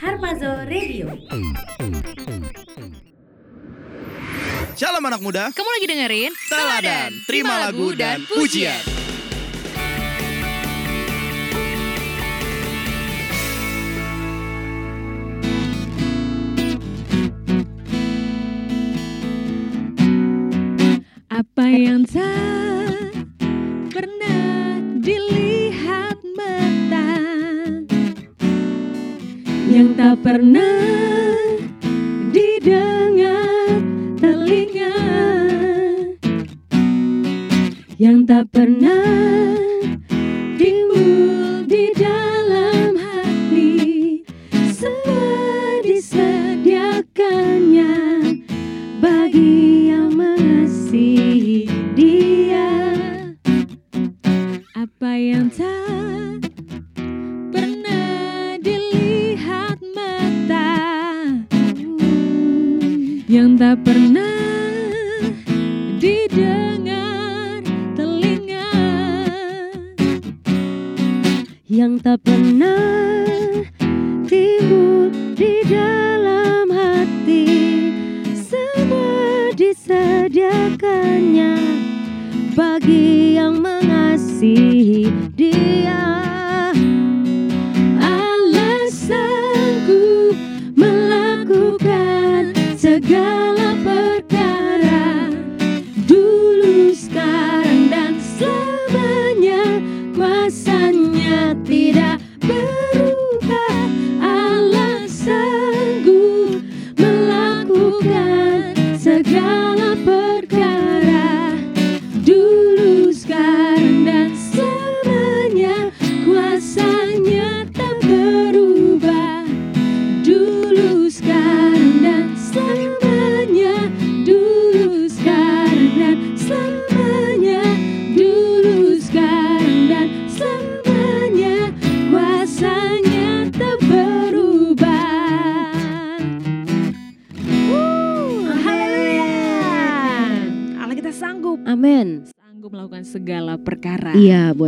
[0.00, 1.12] Harpazo Radio.
[4.72, 5.52] Shalom anak muda.
[5.52, 8.95] Kamu lagi dengerin Teladan, terima lagu dan pujian.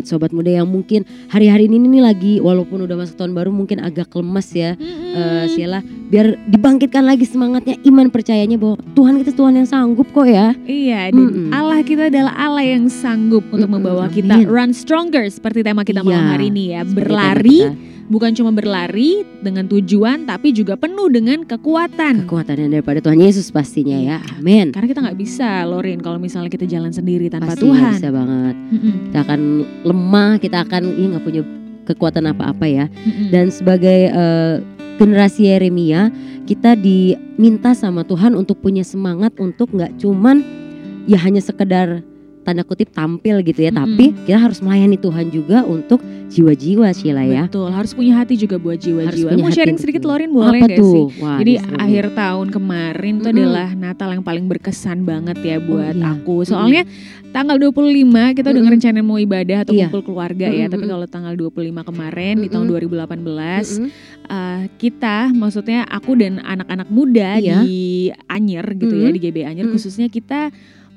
[0.08, 4.08] Sobat muda yang mungkin hari-hari ini nih lagi walaupun udah masuk tahun baru mungkin agak
[4.10, 4.72] lemas ya,
[5.12, 10.24] eh Sheila, biar dibangkitkan lagi semangatnya, iman percayanya bahwa Tuhan kita Tuhan yang sanggup kok
[10.24, 10.56] ya.
[10.64, 11.52] Iya, dan Mm-mm.
[11.52, 14.16] Allah kita adalah Allah yang sanggup untuk Mm-mm, membawa amin.
[14.16, 16.80] kita run stronger seperti tema kita malam Iya, hari ini ya.
[16.82, 17.58] Berlari,
[18.08, 22.24] bukan cuma berlari dengan tujuan, tapi juga penuh dengan kekuatan.
[22.24, 24.18] kekuatan yang daripada Tuhan Yesus pastinya ya.
[24.40, 24.72] Amin.
[24.72, 27.92] Karena kita nggak bisa, Lorin, kalau misalnya kita jalan sendiri tanpa Pasti Tuhan.
[28.00, 28.54] bisa banget.
[28.56, 29.40] Mm-mm, Kita akan
[29.84, 31.42] lemah, kita akan ini nggak punya
[31.84, 32.86] kekuatan apa-apa ya.
[32.88, 33.28] mm-mm.
[33.28, 34.54] Dan sebagai eh,
[34.98, 36.10] generasi Yeremia,
[36.48, 40.40] kita diminta sama Tuhan untuk punya semangat untuk nggak cuman
[41.04, 42.00] ya hanya sekedar
[42.48, 46.00] tanda kutip tampil gitu ya, tapi kita harus melayani Tuhan juga untuk
[46.32, 47.44] jiwa-jiwa Sheila ya.
[47.44, 49.36] Betul, harus punya hati juga buat jiwa-jiwa.
[49.36, 50.00] Mau sharing sedikit.
[50.08, 50.92] Lorin boleh Apa nggak tuh?
[51.12, 51.20] sih?
[51.20, 53.36] Wah, Jadi akhir tahun kemarin itu Mm-mm.
[53.44, 56.16] adalah Natal yang paling berkesan banget ya buat iya.
[56.16, 56.48] aku.
[56.48, 56.88] Soalnya
[57.28, 57.76] tanggal 25
[58.32, 58.64] kita udah Mm-mm.
[58.64, 59.92] ngerencanain mau ibadah atau Iya.
[59.92, 60.64] kumpul keluarga ya.
[60.64, 61.52] Mm-mm, Tapi kalau tanggal 25
[61.84, 62.88] kemarin di tahun Mm-mm.
[62.88, 63.20] 2018
[63.84, 63.88] Mm-mm.
[64.28, 67.60] eh, kita maksudnya aku dan anak-anak muda Iya.
[67.60, 69.16] di Anyer gitu ya Mm-mm.
[69.16, 69.76] di GB Anyer Mm-mm.
[69.76, 70.48] khususnya kita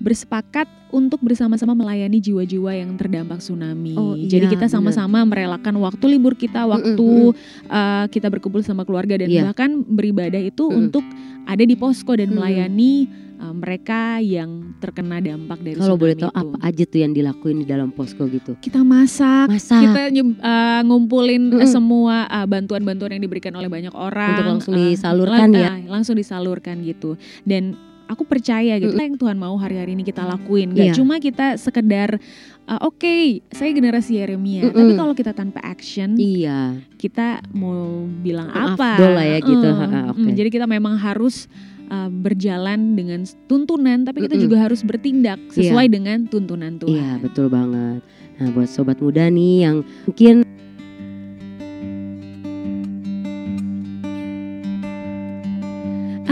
[0.02, 3.96] bersepakat untuk bersama-sama melayani jiwa-jiwa yang terdampak tsunami.
[3.96, 7.32] Oh, Jadi iya, kita sama-sama merelakan waktu libur kita, waktu
[7.70, 9.48] uh, kita berkumpul sama keluarga dan Iya.
[9.48, 10.82] bahkan beribadah itu Mm-mm.
[10.82, 11.06] untuk
[11.46, 12.38] ada di posko dan Mm-mm.
[12.38, 13.08] melayani
[13.40, 16.40] uh, mereka yang terkena dampak dari Kalau boleh tahu itu.
[16.44, 18.60] apa aja tuh yang dilakuin di dalam posko gitu?
[18.60, 21.72] Kita masak, Masak kita uh, ngumpulin uh, Mm-mm.
[21.72, 25.72] semua uh, bantuan-bantuan yang diberikan oleh banyak orang Untuk langsung uh, disalurkan lang- ya?
[25.72, 27.80] uh, langsung disalurkan gitu dan
[28.12, 30.94] aku percaya gitu yang Tuhan mau hari-hari ini kita lakuin gak Iya.
[30.94, 32.20] cuma kita sekedar
[32.66, 33.08] uh, oke
[33.50, 34.76] saya generasi Yeremia Mm-mm.
[34.76, 36.76] tapi kalau kita tanpa action Iya.
[36.96, 39.64] kita mau bilang Maaf apa lah ya gitu.
[39.66, 40.20] Ha, ha, oke.
[40.22, 41.48] mm, jadi kita memang harus
[41.88, 44.46] uh, berjalan dengan tuntunan tapi kita Mm-mm.
[44.46, 48.04] juga harus bertindak sesuai dengan tuntunan Tuhan Iya betul banget.
[48.36, 50.44] Nah buat sobat muda nih yang mungkin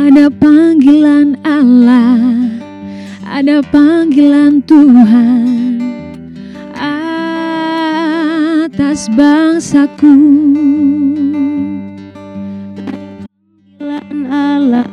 [0.09, 2.17] Ada panggilan Allah,
[3.29, 5.77] ada panggilan Tuhan
[8.73, 10.17] atas bangsaku.
[13.77, 14.89] panggilan Allah,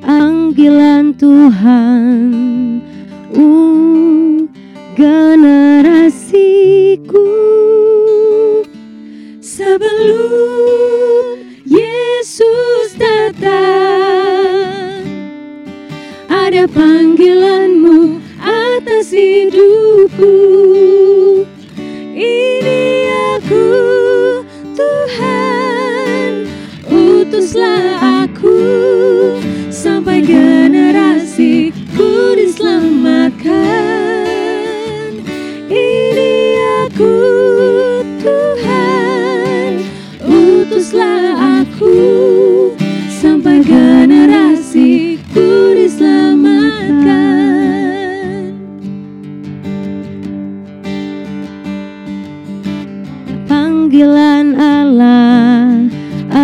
[0.00, 2.32] panggilan Tuhan,
[3.36, 4.40] uh,
[4.96, 6.08] generasiku
[9.44, 10.87] Sebelum
[16.74, 20.34] panggilanmu atas hidupku.
[22.18, 22.82] Ini
[23.38, 23.66] aku
[24.74, 26.50] Tuhan
[26.90, 28.58] Utuslah aku
[29.70, 30.47] Sampai generasiku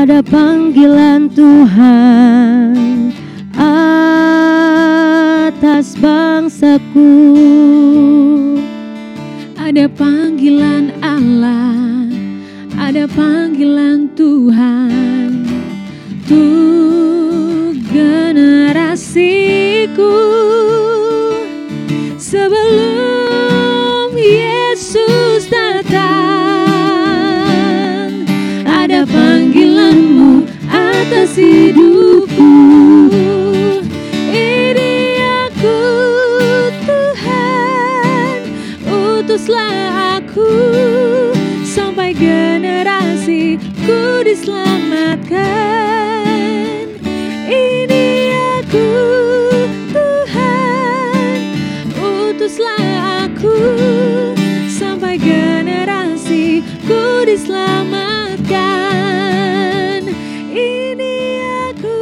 [0.04, 2.76] ada panggilan Tuhan
[5.56, 7.08] atas bangsaku.
[9.56, 12.04] Ada panggilan Allah,
[12.76, 15.03] ada panggilan Tuhan
[39.44, 40.56] utuslah aku
[41.68, 46.88] sampai generasiku diselamatkan.
[47.44, 48.32] Ini
[48.64, 48.88] aku
[49.92, 51.36] Tuhan,
[51.92, 53.52] utuslah aku
[54.72, 60.08] sampai generasiku diselamatkan.
[60.56, 62.00] Ini aku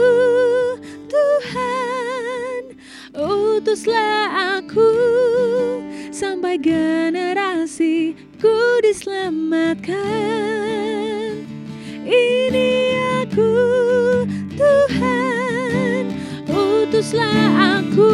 [1.11, 2.71] Tuhan,
[3.19, 4.95] utuslah aku
[6.15, 7.02] sampai generasiku
[9.23, 10.03] diselamatkan.
[12.03, 12.71] Ini
[13.23, 13.55] aku
[14.59, 16.11] Tuhan,
[16.51, 18.11] utuslah aku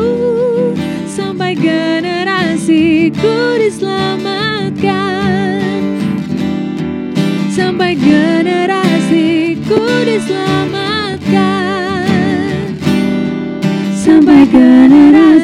[1.08, 5.64] sampai generasiku diselamatkan.
[7.48, 12.76] Sampai generasiku diselamatkan.
[13.96, 15.37] Sampai generasiku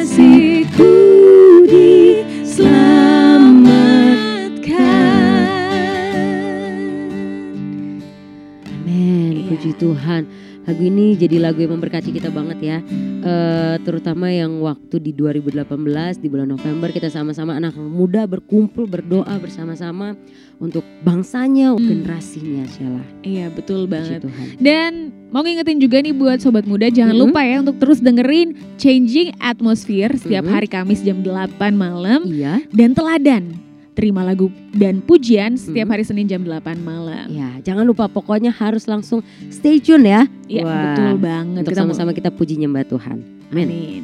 [9.77, 10.23] Tuhan.
[10.65, 12.77] Lagu ini jadi lagu yang memberkati kita banget ya.
[13.21, 19.29] Eh, terutama yang waktu di 2018 di bulan November kita sama-sama anak muda berkumpul berdoa
[19.37, 20.17] bersama-sama
[20.57, 21.85] untuk bangsanya, Hmm.
[21.85, 23.05] generasinya Sheila.
[23.21, 24.19] Iya betul Puji banget.
[24.25, 24.45] Tuhan.
[24.57, 24.91] Dan
[25.29, 27.21] mau ngingetin juga nih buat sobat muda jangan Mhm.
[27.21, 30.53] lupa ya untuk terus dengerin Changing Atmosphere setiap Mhm.
[30.53, 33.53] hari Kamis jam 8 malam Iya, dan teladan
[33.95, 35.93] terima lagu dan pujian setiap Mhm.
[35.95, 37.25] hari Senin jam 8 malam.
[37.27, 40.27] ya jangan lupa pokoknya harus langsung stay tune ya.
[40.45, 41.63] Iya betul banget.
[41.63, 43.23] Untuk sama-sama kita puji nyembah Tuhan.
[43.49, 43.65] Amin.
[43.65, 44.03] Amin.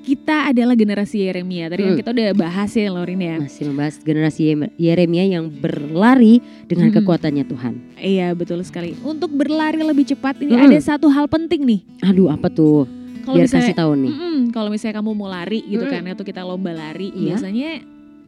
[0.00, 1.68] Kita adalah generasi Yeremia.
[1.68, 2.00] Tadi kan Hmm.
[2.00, 3.36] kita udah bahas ya Lorin ya.
[3.38, 4.40] Masih membahas generasi
[4.74, 6.94] Yeremia yang berlari dengan Mhm.
[6.96, 7.74] kekuatannya Tuhan.
[7.94, 8.96] Iya betul sekali.
[8.98, 10.64] Untuk berlari lebih cepat ini Mm-mm.
[10.66, 11.80] ada satu hal penting nih.
[12.02, 12.88] Aduh, apa tuh?
[13.20, 14.10] Kalau Biar misalnya kasih tahu nih.
[14.10, 15.92] Mm-mm, kalau misalnya kamu mau lari gitu Mm.
[15.92, 17.36] kan atau kita lomba lari, Iya.
[17.36, 17.70] biasanya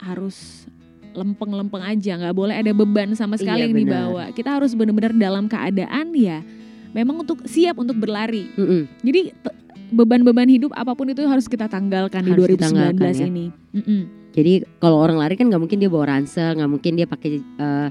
[0.00, 0.66] harus
[1.10, 3.84] lempeng-lempeng aja, nggak boleh ada beban sama sekali Iya, yang benar.
[3.84, 4.24] dibawa.
[4.30, 6.38] Kita harus benar-benar dalam keadaan ya,
[6.90, 8.46] memang untuk siap untuk berlari.
[8.54, 8.86] Mm-mm.
[9.02, 9.56] Jadi te-
[9.90, 13.26] beban-beban hidup apa pun itu harus kita tanggalkan di Harus 2019 ditanggalkan ya.
[13.26, 13.46] ini.
[13.74, 14.02] Mm-mm.
[14.30, 17.88] Jadi kalau orang lari kan nggak mungkin dia bawa ransel, nggak mungkin dia pakai eh,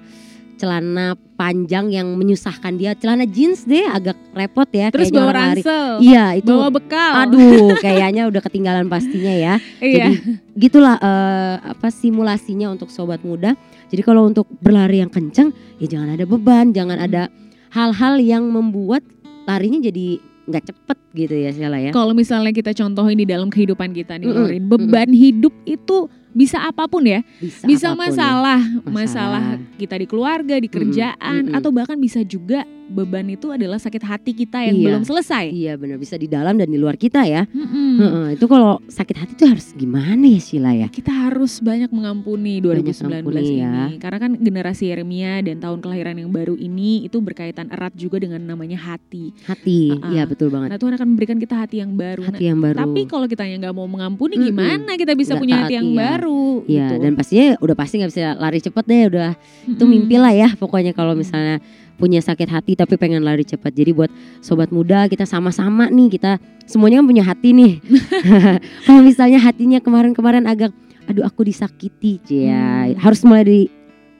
[0.60, 2.92] celana panjang yang menyusahkan dia.
[2.94, 4.92] Celana jeans deh agak repot ya.
[4.92, 6.51] Terus bawa ransel, Iya itu.
[6.51, 7.12] bawa bekal.
[7.24, 9.54] Aduh, kayaknya udah ketinggalan pastinya ya.
[9.80, 10.12] iya.
[10.12, 13.56] Jadi gitulah eh, apa simulasinya untuk sobat muda.
[13.88, 15.50] Jadi kalau untuk berlari yang kenceng,
[15.80, 17.08] ya jangan ada beban, jangan Hmm.
[17.08, 17.24] ada
[17.72, 19.01] hal-hal yang membuat
[19.46, 21.92] larinya jadi nggak cepet gitu ya Sheila ya.
[21.94, 26.62] Kalau misalnya kita contohin di dalam kehidupan kita nih, Mm-mm, Lorin, beban hidup itu bisa
[26.62, 27.25] apa pun ya.
[27.38, 28.09] Bisa, bisa apa pun ya.
[28.12, 28.91] masalah, Masalah.
[28.91, 29.43] masalah
[29.75, 31.57] kita di keluarga, di kerjaan, mm-mm.
[31.57, 34.86] atau bahkan bisa juga beban itu adalah sakit hati kita yang Iya.
[34.89, 35.45] belum selesai.
[35.53, 37.45] Iya benar bisa di dalam dan di luar kita ya.
[37.45, 37.91] Mm-mm.
[38.00, 40.88] Heeh, itu kalau sakit hati itu harus gimana ya Sheila ya?
[40.89, 43.69] Kita harus banyak mengampuni 2019 mengampuni ya.
[43.86, 48.17] ini, karena kan generasi Yeremia dan tahun kelahiran yang baru ini itu berkaitan erat juga
[48.17, 49.38] dengan namanya hati.
[49.45, 50.09] Hati, Uh-uh.
[50.09, 50.74] iya betul banget.
[50.74, 52.25] Nah Tuhan akan memberikan kita hati yang baru.
[52.25, 52.77] Nah, Hati yang baru.
[52.79, 54.50] Tapi kalau kita nggak mau mengampuni, Mm-mm.
[54.50, 55.98] gimana kita bisa Nggak punya hati yang iya.
[56.01, 56.19] baru?
[56.68, 57.04] Iya gitu.
[57.04, 59.32] dan pastinya udah pasti nggak bisa lari cepet deh udah
[59.66, 59.90] itu Mm-mm.
[59.90, 61.64] mimpi lah ya pokoknya kalau misalnya
[61.96, 66.40] punya sakit hati tapi pengen lari cepat jadi buat sobat muda kita sama-sama nih kita
[66.64, 67.74] semuanya kan punya hati nih
[68.88, 70.72] kalau misalnya hatinya kemarin-kemarin agak
[71.08, 73.00] aduh aku disakiti ya Hmm.
[73.02, 73.60] harus mulai di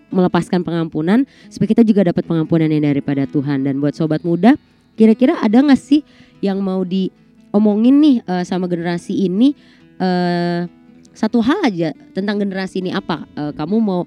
[0.10, 1.22] melepaskan pengampunan
[1.54, 3.62] supaya kita juga dapat pengampunan yang daripada Tuhan.
[3.62, 4.58] Dan buat sobat muda,
[4.98, 6.02] kira-kira ada nggak sih
[6.42, 9.54] yang mau diomongin nih eh, sama generasi ini?
[10.00, 10.66] eh
[11.12, 13.26] satu hal aja tentang generasi ini apa?
[13.32, 14.02] Eh, kamu mau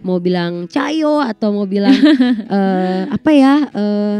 [0.00, 1.92] mau bilang cayo atau mau bilang
[2.56, 3.54] eh, apa ya?
[3.66, 4.18] eh,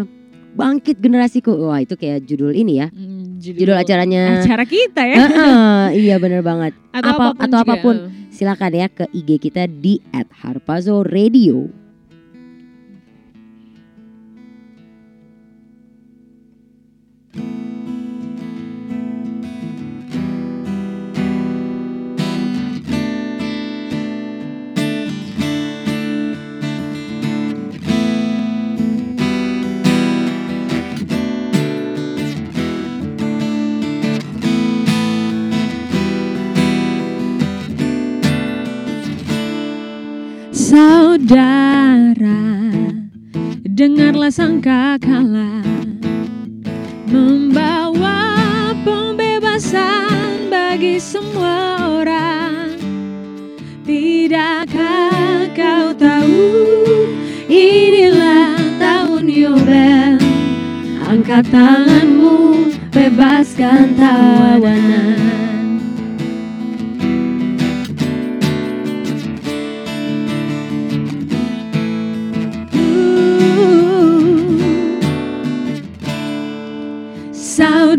[0.51, 1.55] bangkit generasiku.
[1.63, 2.89] Wah itu kayak judul ini ya.
[2.91, 4.39] Hmm, Judul acaranya.
[4.39, 5.17] acara kita ya.
[5.19, 6.77] Heeh, iya bener banget.
[6.91, 7.65] atau apa- apa pun atau juga.
[7.65, 7.97] apa pun.
[8.31, 11.67] Silakan ya ke IG kita di @harpazo Radio.
[40.71, 42.47] Saudara,
[43.67, 45.67] dengarlah sangka kalah
[47.11, 52.79] membawa pembebasan bagi semua orang.
[53.83, 56.47] Tidakkah kau tahu
[57.51, 60.23] inilah tahun Yobel?
[61.03, 65.60] Angkat tanganmu, bebaskan tawanan.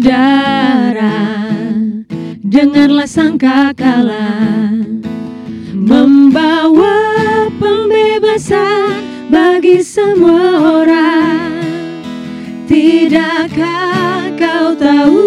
[0.01, 1.45] Saudara,
[2.41, 4.73] dengarlah sangka kalah
[5.77, 8.97] membawa pembebasan
[9.29, 11.53] bagi semua orang.
[12.65, 15.21] Tidakkah kau tahu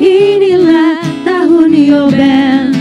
[0.00, 2.72] inilah tahun Yobel?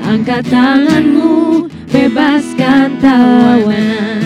[0.00, 4.24] Angkat tanganmu, bebaskan tawanan.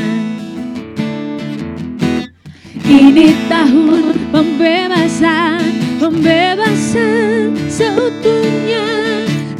[2.86, 5.59] Ini tahun pembebasan,
[6.00, 8.88] pembebasan seutuhnya.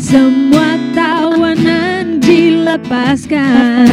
[0.01, 3.85] Semua tawanan dilepaskan.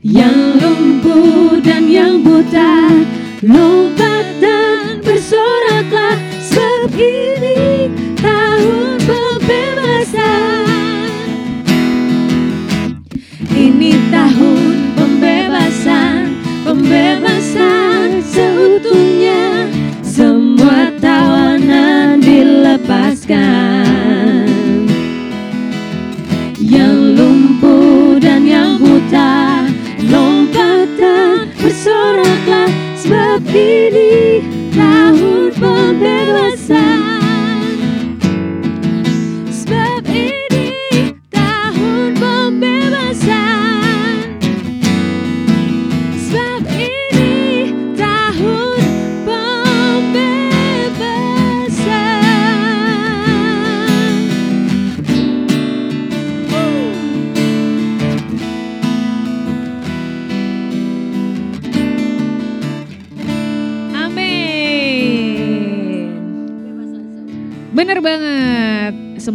[0.00, 2.88] Yang lumpuh dan yang buta,
[3.44, 6.16] lompat dan bersoraklah.
[6.40, 10.64] Sebab ini tahun pembebasan.
[13.52, 16.32] Ini tahun pembebasan,
[16.64, 18.75] pembebasan seutuhnya.
[23.26, 24.54] Yang
[27.18, 29.66] lumpuh dan yang buta,
[30.06, 32.70] lompat dan bersoraklah.
[32.94, 36.45] Sebab ini tahun pembebasan.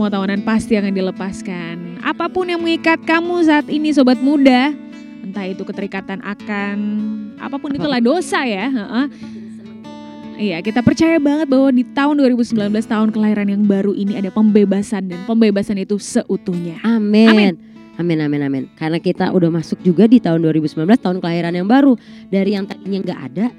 [0.01, 2.01] Semua tawanan pasti akan dilepaskan.
[2.01, 4.73] Apa pun yang mengikat kamu saat ini sobat muda,
[5.21, 6.77] entah itu keterikatan akan
[7.37, 8.65] apa pun itulah dosa ya.
[10.41, 15.05] Iya, kita percaya banget bahwa di tahun 2019 tahun kelahiran yang baru ini ada pembebasan
[15.05, 16.81] dan pembebasan itu seutuhnya.
[16.81, 17.29] Amin.
[17.29, 17.53] Amin.
[18.01, 18.63] Amin amin amin.
[18.81, 21.93] Karena kita udah masuk juga di tahun 2019 tahun kelahiran yang baru
[22.33, 23.53] dari yang tadinya nggak ada.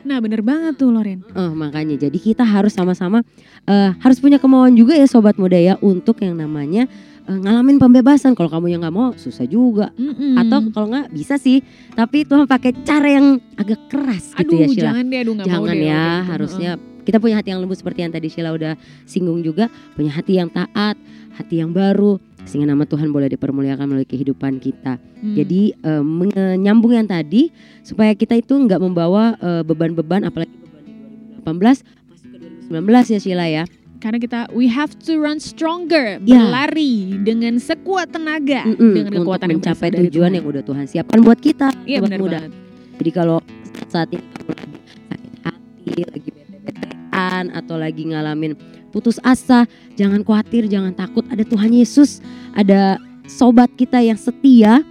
[0.00, 1.20] Nah, bener banget tuh Loren.
[1.32, 3.20] Oh, makanya jadi kita harus sama-sama
[3.64, 6.88] eh, harus punya kemauan juga ya sobat muda ya untuk yang namanya
[7.24, 8.32] eh, ngalamin pembebasan.
[8.32, 9.92] Kalau kamu yang nggak mau susah juga.
[9.94, 10.40] Mm-mm.
[10.40, 11.60] Atau kalau nggak bisa sih,
[11.92, 14.84] tapi Tuhan pakai cara yang agak keras gitu aduh ya Sheila.
[14.92, 16.30] jangan deh, aduh nggak mau Jangan deh ya, gitu.
[16.32, 18.72] harusnya kita punya hati yang lembut seperti yang tadi Sheila udah
[19.04, 19.66] singgung juga,
[19.96, 20.94] punya hati yang taat,
[21.34, 24.96] hati yang baru, sehingga nama Tuhan boleh dipermuliakan melalui kehidupan kita.
[24.96, 25.34] Hmm.
[25.34, 27.48] Jadi eh, menyambung yang tadi
[27.80, 30.92] supaya kita itu nggak membawa eh, beban-beban apalagi beban di
[31.40, 32.36] 2018 masuk ke
[32.70, 33.64] 2019 ya Sheila ya.
[33.96, 36.40] Karena kita we have to run stronger, Ya.
[36.40, 40.36] berlari dengan sekuat tenaga, Mm-mm, dengan untuk kekuatan yang mencapai dari tujuan Tuhan.
[40.40, 42.38] yang udah Tuhan siapkan buat kita, Iya sobat benar muda.
[42.40, 42.52] banget.
[42.96, 43.38] Jadi kalau
[43.86, 48.52] saat ini sakit hati, lagi bete-betean atau lagi ngalamin
[48.90, 51.22] putus asa, jangan khawatir, jangan takut.
[51.30, 52.18] Ada Tuhan Yesus,
[52.54, 54.82] ada sobat kita yang setia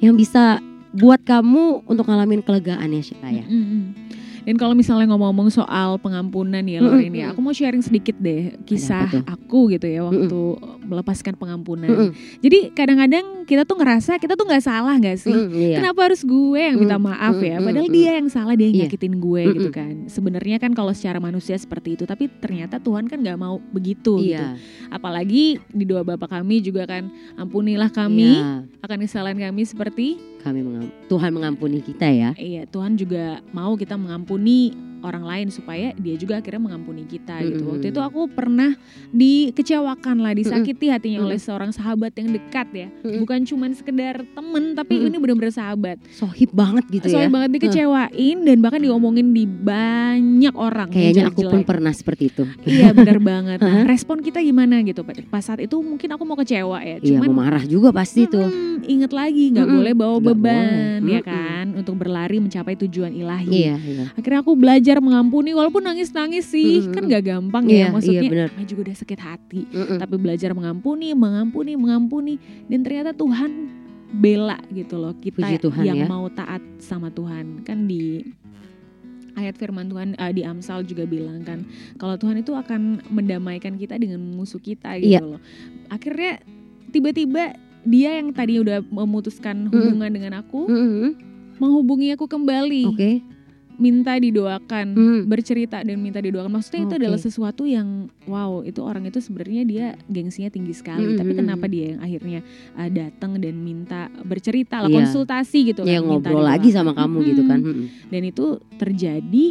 [0.00, 0.60] yang bisa
[0.92, 3.44] buat kamu untuk ngalamin kelegaan ya Sheila ya.
[4.46, 8.54] Dan kalau misalnya ngomong-ngomong soal pengampunan ya Mm-mm, Loren ya, aku mau sharing sedikit deh
[8.62, 10.40] kisah aku gitu ya waktu
[10.86, 11.86] melepaskan pengampunan.
[11.86, 12.10] Mm-mm.
[12.38, 15.30] Jadi kadang-kadang kita tuh ngerasa kita tuh nggak salah nggak sih?
[15.30, 15.76] Mm, iya.
[15.76, 17.56] Kenapa harus gue yang minta Mm, maaf mm, ya?
[17.56, 17.94] mm, Padahal mm.
[17.94, 18.82] dia yang salah, dia yang Iya.
[18.86, 19.76] nyakitin gue Mm, gitu mm.
[19.76, 19.94] kan.
[20.06, 24.32] Sebenarnya kan kalau secara manusia seperti itu, tapi ternyata Tuhan kan nggak mau begitu gitu.
[24.32, 24.54] Iya.
[24.88, 28.64] Apalagi di doa Bapa kami juga kan, ampunilah kami Iya.
[28.80, 30.06] akan kesalahan kami seperti
[30.38, 32.30] Kami mengam- Tuhan mengampuni kita ya.
[32.36, 37.60] iya Tuhan juga mau kita mengampuni orang lain supaya dia juga akhirnya mengampuni kita gitu.
[37.60, 37.72] Mm-mm.
[37.72, 38.74] Waktu itu aku pernah
[39.10, 40.32] dikecewakan lah,
[40.76, 41.28] disakiti hatinya Mm-mm.
[41.32, 42.88] oleh seorang sahabat yang dekat ya.
[43.00, 43.24] Mm-mm.
[43.24, 45.08] Bukan cuman sekedar temen tapi Mm-mm.
[45.08, 45.96] ini benar-benar sahabat.
[46.12, 47.34] Sohib banget gitu Soalnya ya.
[47.34, 50.88] banget dikecewain dan bahkan diomongin di banyak orang.
[50.92, 52.44] Kayaknya aku pun pernah seperti itu.
[52.62, 53.58] Iya benar banget.
[53.58, 57.00] Nah, respon kita gimana gitu pas saat itu mungkin aku mau kecewa ya.
[57.00, 58.44] Iya, Cuman mau marah juga pasti tuh.
[58.44, 59.78] Mm-mm, inget lagi nggak Mm-mm.
[59.80, 60.66] boleh bawa Nggak beban
[61.00, 61.08] boleh.
[61.08, 61.24] ya Mm-mm.
[61.24, 63.48] kan untuk berlari mencapai tujuan ilahi.
[63.48, 64.04] Iya, iya.
[64.12, 66.92] Akhirnya aku belajar mengampuni walaupun nangis-nangis sih Mm-mm.
[66.92, 68.20] kan gak gampang Iya, ya maksudnya.
[68.20, 68.48] iya, benar.
[68.50, 69.62] namanya juga udah sakit hati.
[69.68, 69.98] Mm-mm.
[69.98, 70.65] Tapi belajar mengampuni,
[71.12, 72.34] mengampuni, mengampuni
[72.66, 73.68] dan ternyata Tuhan
[74.08, 76.06] bela gitu loh kita Puji Tuhan yang ya.
[76.06, 78.22] mau taat sama Tuhan kan di
[79.34, 83.98] ayat firman Tuhan eh, di Amsal juga bilang kan kalau Tuhan itu akan mendamaikan kita
[83.98, 85.20] dengan musuh kita gitu Iya.
[85.20, 85.40] loh.
[85.86, 86.40] Akhirnya
[86.88, 87.52] tiba-tiba
[87.84, 91.10] dia yang tadi udah memutuskan hubungan dengan aku Mm-mm.
[91.58, 93.12] menghubungi aku kembali, Oke.
[93.76, 95.20] Minta didoakan, Mm.
[95.28, 96.48] bercerita dan minta didoakan.
[96.48, 97.00] Maksudnya itu Oke.
[97.04, 101.38] adalah sesuatu yang wow, itu orang itu sebenarnya dia gengsinya tinggi sekali, Mm, tapi mm,
[101.44, 101.72] kenapa mm.
[101.72, 102.40] dia yang akhirnya
[102.74, 104.96] uh, datang dan minta bercerita lah, Iya.
[105.04, 107.52] konsultasi gitu Ya kan, ngobrol lagi sama kamu gitu Mm-mm.
[107.52, 107.60] kan.
[107.60, 107.86] Mm-mm.
[108.08, 109.46] Dan itu terjadi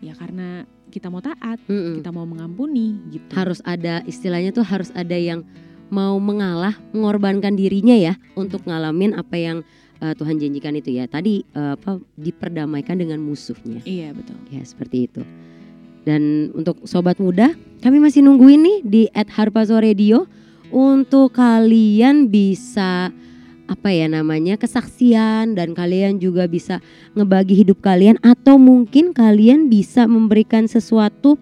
[0.00, 2.00] ya karena kita mau taat, Mm-mm.
[2.00, 3.28] kita mau mengampuni gitu.
[3.36, 5.44] Harus ada istilahnya tuh harus ada yang
[5.86, 9.58] mau mengalah, mengorbankan dirinya ya untuk ngalamin apa yang
[10.00, 11.04] uh, Tuhan janjikan itu ya.
[11.06, 13.80] Tadi uh, apa diperdamaikan dengan musuhnya.
[13.84, 14.36] Iya betul.
[14.52, 15.22] Ya seperti itu.
[16.06, 17.50] Dan untuk sobat muda,
[17.82, 20.30] kami masih nungguin nih di @harpazo Radio
[20.70, 23.10] untuk kalian bisa
[23.66, 26.78] apa ya namanya kesaksian dan kalian juga bisa
[27.18, 31.34] ngebagi hidup kalian atau mungkin kalian bisa memberikan sesuatu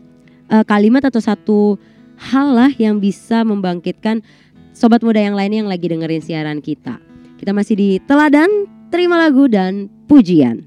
[0.48, 1.76] eh, kalimat atau satu
[2.16, 4.24] hal lah yang bisa membangkitkan
[4.72, 6.96] sobat muda yang lain yang lagi dengerin siaran kita.
[7.44, 8.48] Kita masih di teladan,
[8.88, 10.64] terima lagu dan pujian.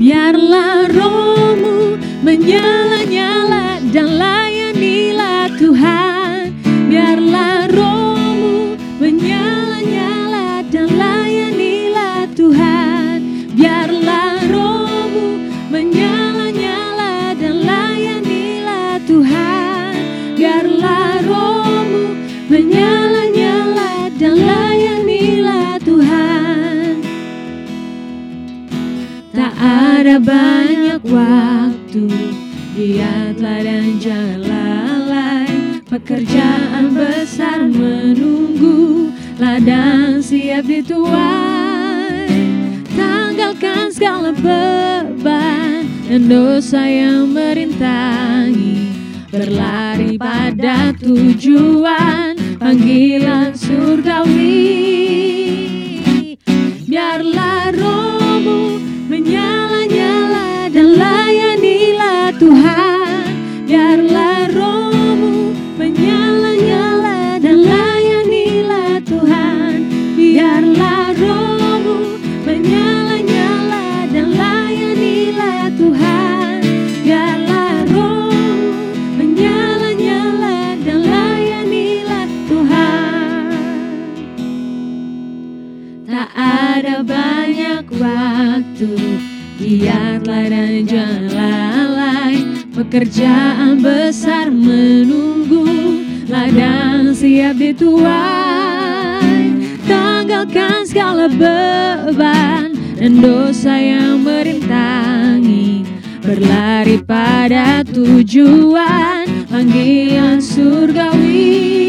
[0.00, 6.56] Biarlah rohmu menyala-nyala dan layanilah Tuhan.
[6.88, 8.72] Biarlah rohmu
[9.04, 13.20] menyala-nyala dan layanilah Tuhan.
[13.58, 13.97] Biarlah
[30.98, 32.06] banyak waktu
[32.74, 35.50] Dia dan jangan lalai
[35.86, 42.26] Pekerjaan besar menunggu Ladang siap dituai.
[42.98, 48.90] Tanggalkan segala beban Dan dosa yang merintangi.
[49.30, 55.27] Berlari pada tujuan Panggilan surgawi
[90.48, 91.78] dan jangan
[92.78, 95.66] Pekerjaan besar menunggu
[96.30, 98.06] Ladang siap dituai.
[99.88, 105.82] Tanggalkan segala beban Dan dosa yang merintangi.
[106.22, 111.87] Berlari pada tujuan Panggilan surgawi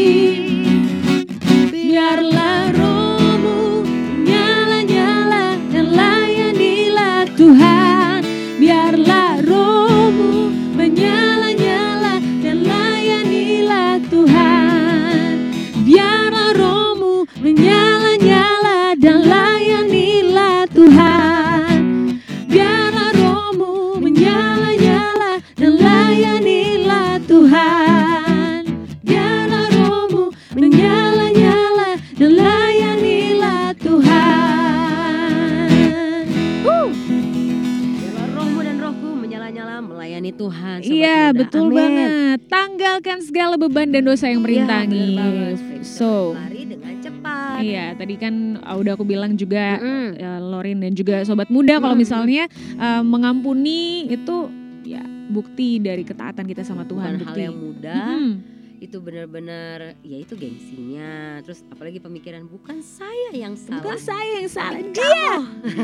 [43.90, 45.06] dan dosa yang Iya, merintangi.
[45.12, 45.56] banget.
[45.76, 47.58] Bisa so, lari dengan cepat.
[47.60, 50.06] iya, tadi kan uh, udah aku bilang juga Mm-mm.
[50.14, 52.00] ya, Lorin dan juga sobat muda kalau Mm-mm.
[52.00, 52.44] misalnya
[52.76, 54.48] uh, mengampuni itu
[54.82, 57.42] ya bukti dari ketaatan kita sama Tuhan, Bukan hal bukti.
[57.42, 58.06] yang mudah.
[58.08, 58.32] Mm-mm.
[58.80, 61.10] Itu benar-benar ya itu gengsinya.
[61.42, 63.76] Terus apalagi pemikiran bukan saya yang salah.
[63.78, 65.34] Bukan saya yang salah, dia,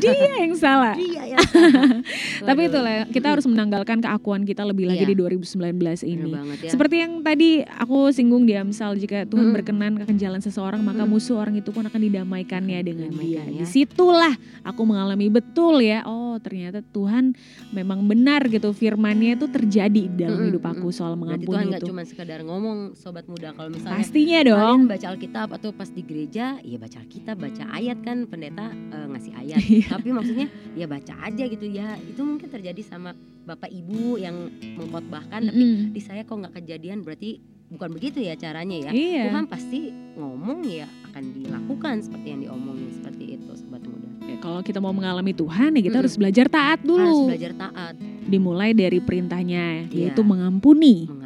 [0.00, 0.94] dia yang salah.
[1.06, 2.00] Dia yang salah.
[2.48, 5.12] Tapi itulah kita harus menanggalkan keakuan kita lebih lagi Iya.
[5.12, 6.30] di 2019 bener ini.
[6.32, 6.70] banget ya.
[6.72, 9.54] Seperti yang tadi aku singgung di Amsal jika Tuhan Mm.
[9.54, 11.10] berkenan akan jalan seseorang maka Mm.
[11.10, 13.44] musuh orang itu pun akan didamaikannya dengan dia.
[13.44, 13.60] ya.
[13.60, 14.32] Di situlah
[14.62, 16.00] aku mengalami betul ya.
[16.02, 17.36] Oh ternyata Tuhan
[17.70, 21.68] memang benar gitu firmannya itu terjadi di dalam Mm-mm, hidup aku soal Berarti Tuhan mengampuni
[21.68, 21.88] nggak itu.
[21.88, 24.78] cuma sekedar ngomong sobat muda kalau misalnya Pastinya dong.
[24.84, 29.06] Kalian baca Alkitab atau pas di gereja, ya baca Alkitab, baca ayat kan pendeta eh,
[29.08, 29.60] ngasih ayat.
[29.64, 29.86] Iya.
[29.90, 30.46] Tapi maksudnya
[30.76, 31.98] ya baca aja gitu ya.
[31.98, 35.90] Itu mungkin terjadi sama bapak ibu yang mengkhotbahkan, tapi Mm-mm.
[35.90, 38.90] di saya kok nggak kejadian berarti bukan begitu ya caranya ya.
[38.90, 39.22] Iya.
[39.30, 44.06] Tuhan pasti ngomong ya akan dilakukan seperti yang diomongin seperti itu sobat muda.
[44.22, 47.30] Ya, Kalau kita mau mengalami Tuhan ya kita harus belajar taat Harus dulu.
[47.30, 47.94] belajar taat,
[48.26, 50.10] Dimulai dari perintahnya Iya.
[50.10, 51.06] yaitu mengampuni.
[51.06, 51.25] mengampuni.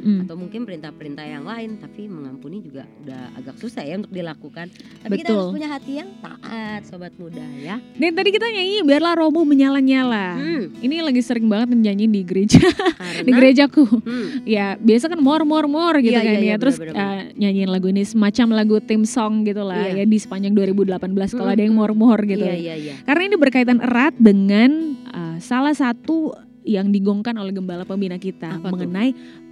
[0.00, 0.24] Mm-mm.
[0.24, 4.72] Atau mungkin perintah-perintah yang lain, tapi mengampuni juga udah agak susah ya untuk dilakukan.
[4.98, 5.36] Tapi kita Betul.
[5.38, 7.76] harus punya hati yang taat, sobat muda ya.
[7.92, 10.26] Dan tadi kita nyanyi biarlah rohmu menyala-nyala.
[10.34, 12.64] Hmm, Ini lagi sering banget nyanyi di gereja,
[12.96, 13.84] karena di gerejaku.
[13.84, 16.42] Hmm, Ya biasa kan more more more gitu Iya, kan iya, ya.
[16.42, 17.12] iya, Terus benar-benar.
[17.12, 20.04] eh, nyanyiin lagu ini semacam lagu tim song gitu lah ya Iya.
[20.06, 20.96] di sepanjang 2018
[21.30, 22.40] kalau Mm, ada yang more more gitu.
[22.40, 22.94] Iya iya iya.
[23.02, 24.70] Karena ini berkaitan erat dengan
[25.04, 28.84] eh, salah satu yang digongkan oleh gembala pembina kita Apa tuh?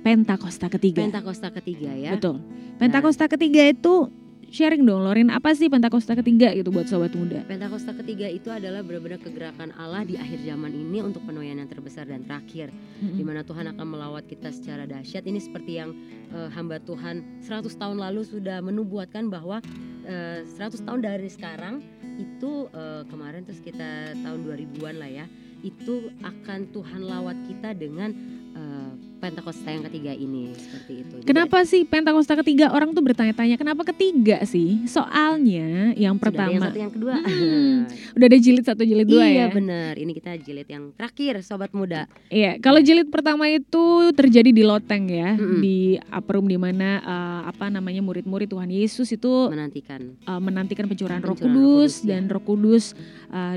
[0.09, 1.05] Pentakosta ketiga.
[1.05, 2.17] Pentakosta ketiga ya.
[2.17, 2.41] Betul.
[2.81, 4.09] Pentakosta ketiga itu
[4.49, 7.45] sharing dong Lorin apa sih Pentakosta ketiga gitu buat sobat muda.
[7.45, 12.09] Pentakosta ketiga itu adalah benar-benar kegerakan Allah di akhir zaman ini untuk penuaian yang terbesar
[12.09, 13.29] dan terakhir di Mm-mm.
[13.29, 15.29] mana Tuhan akan melawat kita secara dahsyat.
[15.29, 15.93] Ini seperti yang
[16.33, 19.61] eh, hamba Tuhan 100 tahun lalu sudah menubuatkan bahwa
[20.09, 21.85] eh, 100 tahun dari sekarang
[22.17, 25.27] itu eh, kemarin tuh sekitar tahun 2000-an lah ya.
[25.61, 28.11] Itu akan Tuhan lawat kita dengan
[28.55, 31.15] eh, Pentakosta yang ketiga ini seperti itu.
[31.19, 34.87] Jadi, Kenapa sih Pentakosta ketiga orang tuh bertanya-tanya kenapa ketiga sih?
[34.87, 37.15] Soalnya yang sudah ada yang pertama satu yang kedua.
[37.19, 37.79] Hmm,
[38.15, 39.35] udah ada jilid satu jilid dua ya.
[39.35, 39.99] iya benar.
[39.99, 42.07] Ini kita jilid yang terakhir sobat muda.
[42.31, 45.59] Iya, kalau jilid pertama itu terjadi di Loteng ya, Mm-mm.
[45.59, 45.99] di
[46.31, 50.15] room di mana eh, apa namanya murid-murid Tuhan Yesus itu Menantikan.
[50.15, 52.15] eh, menantikan pencurahan Roh Pencurahan Roh Kudus Kudus, ya.
[52.15, 52.85] dan Roh Kudus
[53.35, 53.57] eh,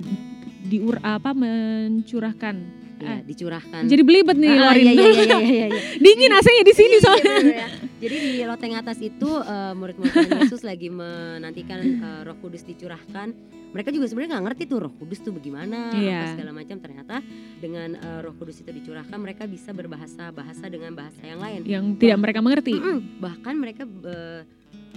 [0.63, 2.55] diur apa mencurahkan.
[3.01, 3.89] Ya, Ah, dicurahkan.
[3.89, 4.85] Jadi belibet nih Ah, Lorin.
[4.85, 5.81] iya, iya, iya, iya, iya.
[6.05, 7.33] Dingin AC-nya di sini Iya, soalnya.
[7.33, 7.67] bener ya.
[7.97, 13.33] Jadi di loteng atas itu eh, murid-murid Yesus lagi menantikan eh, Roh Kudus dicurahkan.
[13.73, 16.13] Mereka juga sebenarnya nggak ngerti tuh Roh Kudus tuh bagaimana, Iya.
[16.13, 16.77] apa segala macam.
[16.77, 17.15] Ternyata
[17.57, 21.65] dengan eh, Roh Kudus itu dicurahkan, mereka bisa berbahasa bahasa dengan bahasa yang lain.
[21.65, 22.77] Yang tidak mereka mengerti.
[22.77, 23.17] Mm-mm.
[23.17, 24.45] Bahkan mereka eh,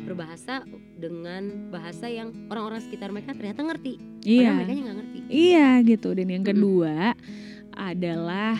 [0.02, 3.94] berbahasa dengan bahasa yang orang-orang sekitar mereka ternyata ngerti.
[3.96, 4.50] Padahal Iya.
[4.56, 5.18] mereka nggak ngerti.
[5.30, 6.08] Iya gitu.
[6.16, 7.14] Dan yang kedua
[7.72, 8.56] adalah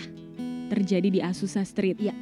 [0.68, 1.99] terjadi di Azusa Street.
[1.99, 2.14] Iya.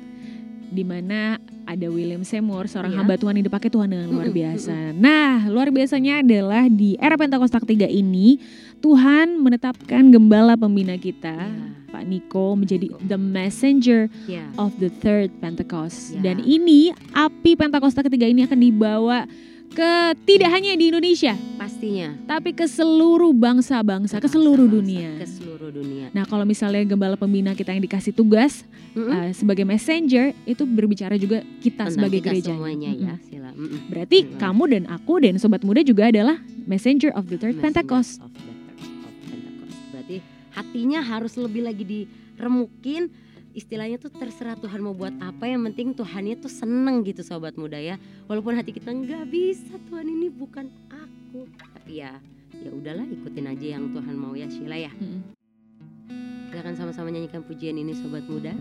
[0.73, 1.37] Di mana
[1.69, 2.99] ada William Seymour, seorang Iya.
[3.05, 4.97] hamba Tuhan yang dipakai Tuhan dengan luar biasa.
[4.97, 8.41] Nah, luar biasanya adalah di era Pentakosta ketiga ini
[8.83, 11.71] Tuhan menetapkan gembala pembina kita, Iya.
[11.89, 14.43] Pak Niko menjadi the messenger Ya.
[14.57, 16.13] of the third Pentecost.
[16.13, 16.21] Ya.
[16.25, 19.29] Dan ini api Pentakosta ketiga ini akan dibawa
[19.69, 19.93] ke
[20.27, 22.13] tidak hanya di Indonesia, Pastinya.
[22.27, 25.17] tapi ke seluruh bangsa-bangsa, ke seluruh dunia.
[25.17, 26.13] Ke seluruh dunia.
[26.13, 29.09] Nah, kalau misalnya gembala pembina kita yang dikasih tugas Mm-mm.
[29.09, 32.53] uh, sebagai messenger, itu berbicara juga kita Tentang sebagai kita gereja.
[32.53, 33.49] semuanya ya, sila.
[33.49, 33.89] Mm-mm.
[33.89, 38.21] Berarti kamu dan aku dan sobat muda juga adalah messenger of the third Messenger Pentecost.
[38.21, 38.52] of the
[40.53, 43.13] hatinya harus lebih lagi diremukin.
[43.53, 47.77] Istilahnya tuh terserah Tuhan mau buat apa yang penting Tuhannya tuh seneng gitu sobat muda
[47.77, 48.01] ya.
[48.25, 51.45] Walaupun hati kita nggak bisa Tuhan ini bukan aku.
[51.61, 52.17] Tapi ya
[52.61, 54.93] ya udahlah ikutin aja yang Tuhan mau ya Sheila ya.
[56.49, 58.53] Kita akan sama-sama nyanyikan pujian ini sobat muda.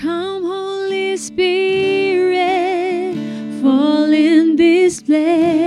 [0.00, 3.12] Come Holy Spirit,
[3.60, 5.59] fall in this place.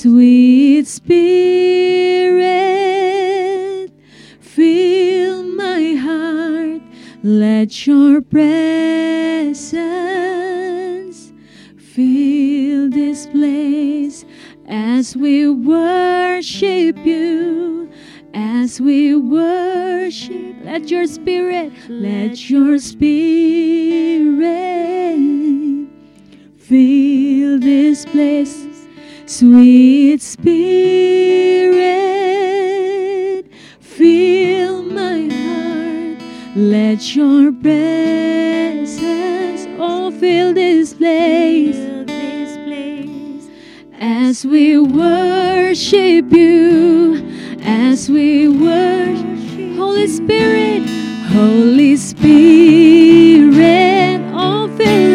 [0.00, 1.20] Sweet spirit,
[4.40, 6.80] fill my heart.
[7.22, 8.94] Let your presence
[11.76, 14.24] fill this place
[14.66, 17.90] as we worship you.
[18.32, 23.10] As we worship, let your spirit, let your spirit
[26.56, 28.69] fill this place,
[29.40, 30.44] sweet spirit,
[33.80, 36.18] fill my heart.
[36.54, 38.98] Let your presence
[39.80, 41.78] all fill this place
[43.98, 47.26] as we worship you,
[47.62, 50.82] as we worship Holy Spirit,
[51.32, 52.60] Holy Spirit,
[54.34, 55.09] all fill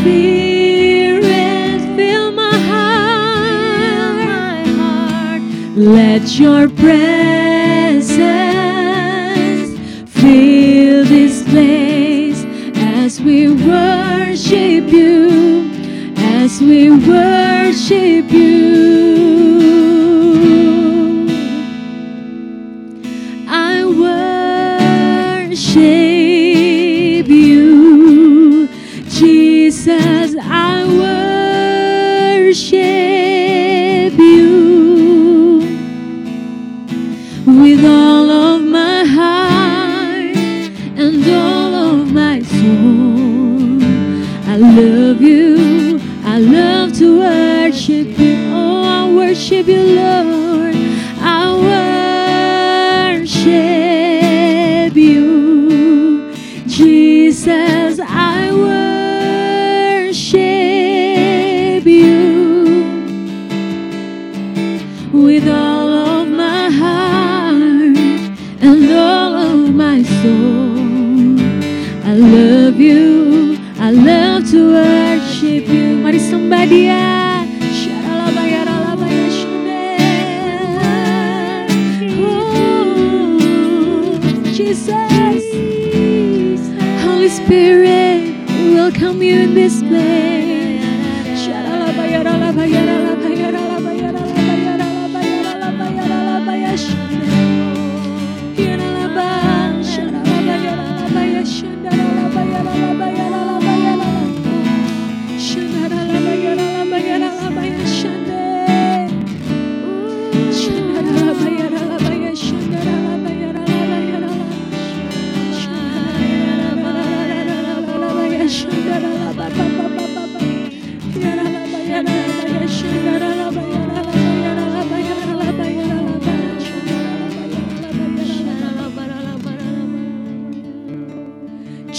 [0.00, 3.82] Spirit, fill my heart,
[5.76, 8.10] let your presence
[10.10, 12.44] fill this place
[12.76, 15.70] as we worship you,
[16.16, 18.49] as we worship you.
[45.10, 45.98] Love you.
[46.24, 48.36] I love to worship you.
[48.52, 49.79] Oh, I worship you,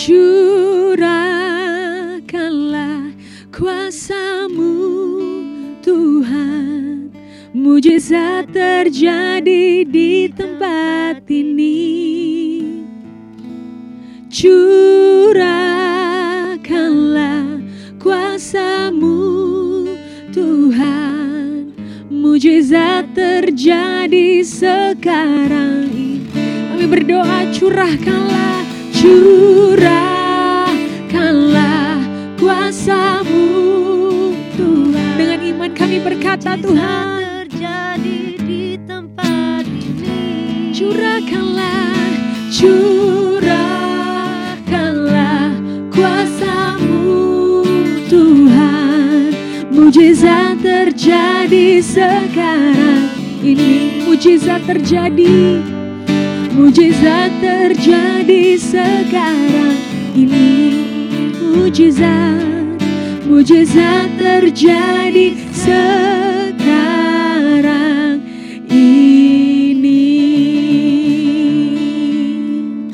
[0.01, 1.13] Curahkanlah
[3.53, 4.73] kuasamu
[5.85, 7.13] Tuhan.
[7.53, 11.85] Mujizat terjadi di tempat ini.
[14.25, 15.61] Curahkanlah
[18.01, 19.21] kuasamu
[20.33, 21.77] Tuhan.
[22.09, 26.25] Mujizat terjadi sekarang ini.
[26.73, 28.60] Kami berdoa curahkanlah
[29.01, 29.97] Curahkanlah
[32.37, 33.49] kuasamu
[34.53, 40.69] Tuhan Dengan iman kami berkata Tuhan terjadi di tempat ini.
[40.69, 41.97] Curahkanlah,
[42.53, 43.49] curahkanlah
[45.89, 47.65] kuasamu
[48.05, 49.33] Tuhan
[49.73, 53.09] Mujizat terjadi sekarang
[53.41, 55.57] ini Mujizat terjadi
[56.61, 59.81] Mujizat terjadi sekarang
[60.13, 60.77] ini
[61.57, 62.77] Mujizat
[63.25, 67.01] Mujizat terjadi sekarang
[68.69, 70.05] ini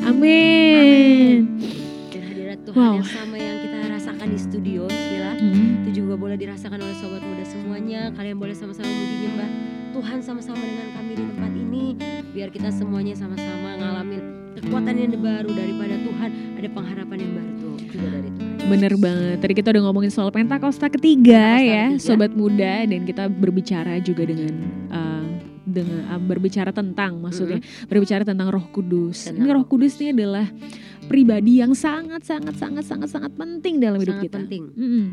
[0.00, 1.60] Amin
[2.08, 3.04] Dan hadirat Tuhan Wow.
[3.04, 5.36] yang sama yang kita rasakan di studio, Sheila.
[5.36, 5.84] Hmm.
[5.84, 8.16] Itu juga boleh dirasakan oleh sobat muda semuanya.
[8.16, 9.50] Kalian boleh sama-sama muji nyembah
[9.92, 11.84] Tuhan sama-sama dengan kami di tempat ini.
[12.30, 12.97] Biar kita kekuatan
[14.98, 16.30] yang baru daripada Tuhan.
[16.58, 18.66] Ada pengharapan yang baru tuh juga dari Tuhan.
[18.68, 19.36] Bener banget.
[19.38, 22.04] Tadi kita udah ngomongin soal Pentakosta ketiga Pentakosta ya, ketiga.
[22.04, 24.52] sobat muda, dan kita berbicara juga dengan
[24.90, 25.24] uh,
[25.64, 29.28] dengan uh, berbicara tentang maksudnya berbicara tentang Roh Kudus.
[29.28, 30.48] Tentang ini Roh Kudus ini adalah
[31.06, 34.36] pribadi yang sangat sangat sangat sangat sangat penting dalam hidup Sangat kita.
[34.40, 34.62] penting.
[34.72, 35.04] Mm-mm.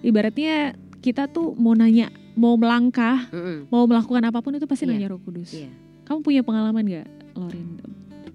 [0.00, 3.68] Ibaratnya kita tuh mau nanya, mau melangkah, Mm-mm.
[3.68, 4.92] mau melakukan apa pun itu pasti Iya.
[4.94, 5.52] nanya Roh Kudus.
[5.52, 5.68] Iya.
[6.02, 7.66] Kamu punya pengalaman gak, Lorin?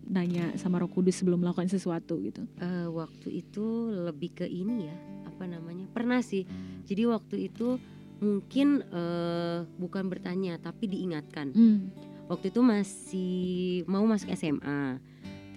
[0.07, 2.47] Nanya sama Roh Kudus sebelum melakukan sesuatu gitu?
[2.63, 4.95] Eh, waktu itu lebih ke ini ya,
[5.27, 5.83] apa namanya?
[5.91, 6.47] Pernah sih.
[6.87, 7.75] Jadi waktu itu
[8.23, 11.51] mungkin eh, bukan bertanya tapi diingatkan.
[11.51, 11.91] Hmm.
[12.27, 13.43] Waktu itu masih
[13.87, 14.99] mau masuk SMA.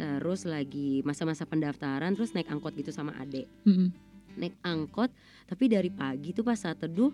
[0.01, 3.45] Terus lagi masa-masa pendaftaran terus naik angkot gitu sama adek.
[3.69, 3.93] Mm-mm.
[4.41, 5.13] Naik angkot
[5.45, 7.13] tapi dari pagi tuh pas saat teduh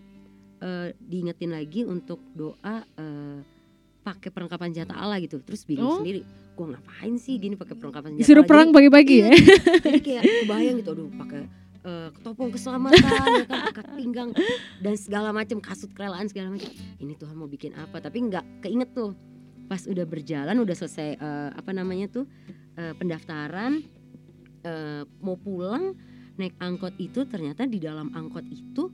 [0.62, 3.40] eh, diingetin lagi untuk doa eh,
[4.06, 5.42] pakai perlengkapan senjata Allah gitu.
[5.42, 5.98] Terus bingung Oh.
[5.98, 6.22] sendiri,
[6.54, 8.48] gua ngapain sih gini pakai perlengkapan senjata Disuruh Allah?
[8.48, 9.26] perang pagi-pagi ya?
[9.26, 9.38] Iya,
[9.82, 11.42] jadi kayak kebayang gitu aduh pakai
[11.82, 13.02] eh, ketopong keselamatan
[13.34, 14.30] ya kan ikat pinggang
[14.78, 18.90] dan segala macam kasut kerelaan segala macam ini Tuhan mau bikin apa tapi nggak keinget
[18.90, 19.14] tuh
[19.66, 22.24] pas udah berjalan udah selesai eh, apa namanya tuh
[22.74, 23.82] eh, pendaftaran
[24.62, 25.94] eh, mau pulang
[26.34, 28.90] naik angkot itu ternyata di dalam angkot itu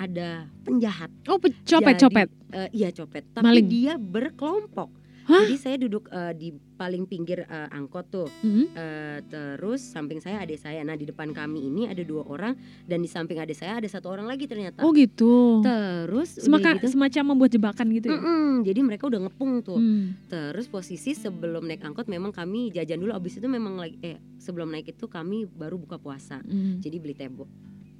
[0.00, 0.28] ada
[0.62, 2.32] penjahat Oh, pe- copet-copet.
[2.50, 3.68] Eh, iya copet tapi Maling.
[3.68, 4.88] dia berkelompok
[5.22, 5.46] Hah?
[5.46, 8.72] jadi saya duduk eh, di paling pinggir eh, angkot tuh Mm-mm.
[8.72, 10.80] Eh, terus samping saya adik saya.
[10.80, 14.08] Nah di depan kami ini ada dua orang dan di samping adik saya ada satu
[14.08, 14.80] orang lagi ternyata.
[14.80, 15.60] Oh gitu.
[15.60, 18.16] Terus Semaka, gitu, semacam membuat jebakan gitu ya?
[18.16, 19.76] Mm-mm, jadi mereka udah ngepung tuh.
[19.76, 20.16] Hmm.
[20.26, 23.12] Terus posisi sebelum naik angkot memang kami jajan dulu.
[23.12, 26.40] Abis itu memang lagi eh sebelum naik itu kami baru buka puasa.
[26.40, 26.80] Hmm.
[26.80, 27.46] Jadi beli teh bo-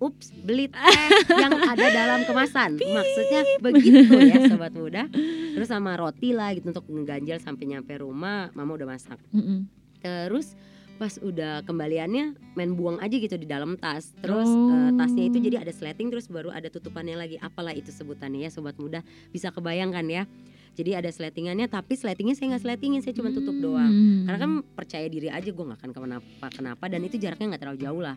[0.00, 0.80] Ups, beli teh
[1.28, 2.80] yang ada dalam kemasan.
[2.80, 5.04] Maksudnya begitu ya sobat muda.
[5.52, 8.48] Terus sama roti lah gitu untuk ngeganjal sampai nyampe rumah.
[8.52, 9.20] Mama udah masak.
[9.30, 9.68] Mm-mm.
[10.00, 10.56] Terus
[10.96, 14.12] pas udah kembaliannya main buang aja gitu di dalam tas.
[14.20, 14.68] Terus Oh.
[14.68, 17.36] eh, tasnya itu jadi ada sleting terus baru ada tutupannya lagi.
[17.36, 19.04] Apalah itu sebutannya ya sobat muda.
[19.28, 20.24] Bisa kebayangkan ya.
[20.70, 23.90] Jadi ada sletingannya tapi sletingnya saya nggak sletingin, saya cuma tutup doang.
[23.90, 24.24] Hmm.
[24.24, 27.80] Karena kan percaya diri aja gue nggak akan kenapa kenapa dan itu jaraknya nggak terlalu
[27.80, 28.16] jauh lah.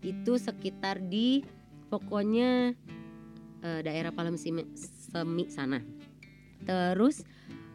[0.00, 1.44] Itu sekitar di
[1.92, 2.72] pokoknya
[3.60, 5.80] eh, daerah Palem Semi sana.
[6.64, 7.24] Terus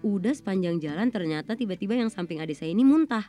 [0.06, 3.26] udah sepanjang jalan ternyata tiba-tiba yang samping adik saya ini muntah.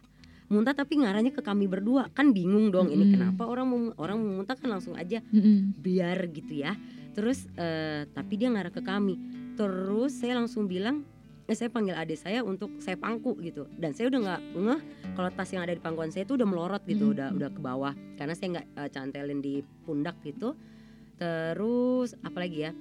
[0.47, 2.07] Muntah tapi ngarahnya ke kami berdua.
[2.15, 3.15] Kan bingung dong ini Mm-mm.
[3.19, 5.75] kenapa orang mau orang mau muntah kan langsung aja Mm-mm.
[5.81, 6.79] biar gitu ya.
[7.17, 9.19] Terus eh, tapi dia ngarah ke kami.
[9.57, 11.03] Terus saya langsung bilang
[11.47, 13.67] eh, saya panggil adik saya untuk saya pangku gitu.
[13.73, 14.81] Dan saya udah nggak ngeh
[15.15, 17.07] kalau tas yang ada di pangkuan saya itu udah melorot gitu.
[17.07, 17.15] Mhm.
[17.15, 17.95] udah udah ke bawah.
[18.15, 20.55] Karena saya nggak eh, cantelin di pundak gitu.
[21.17, 22.73] Terus apalagi ya?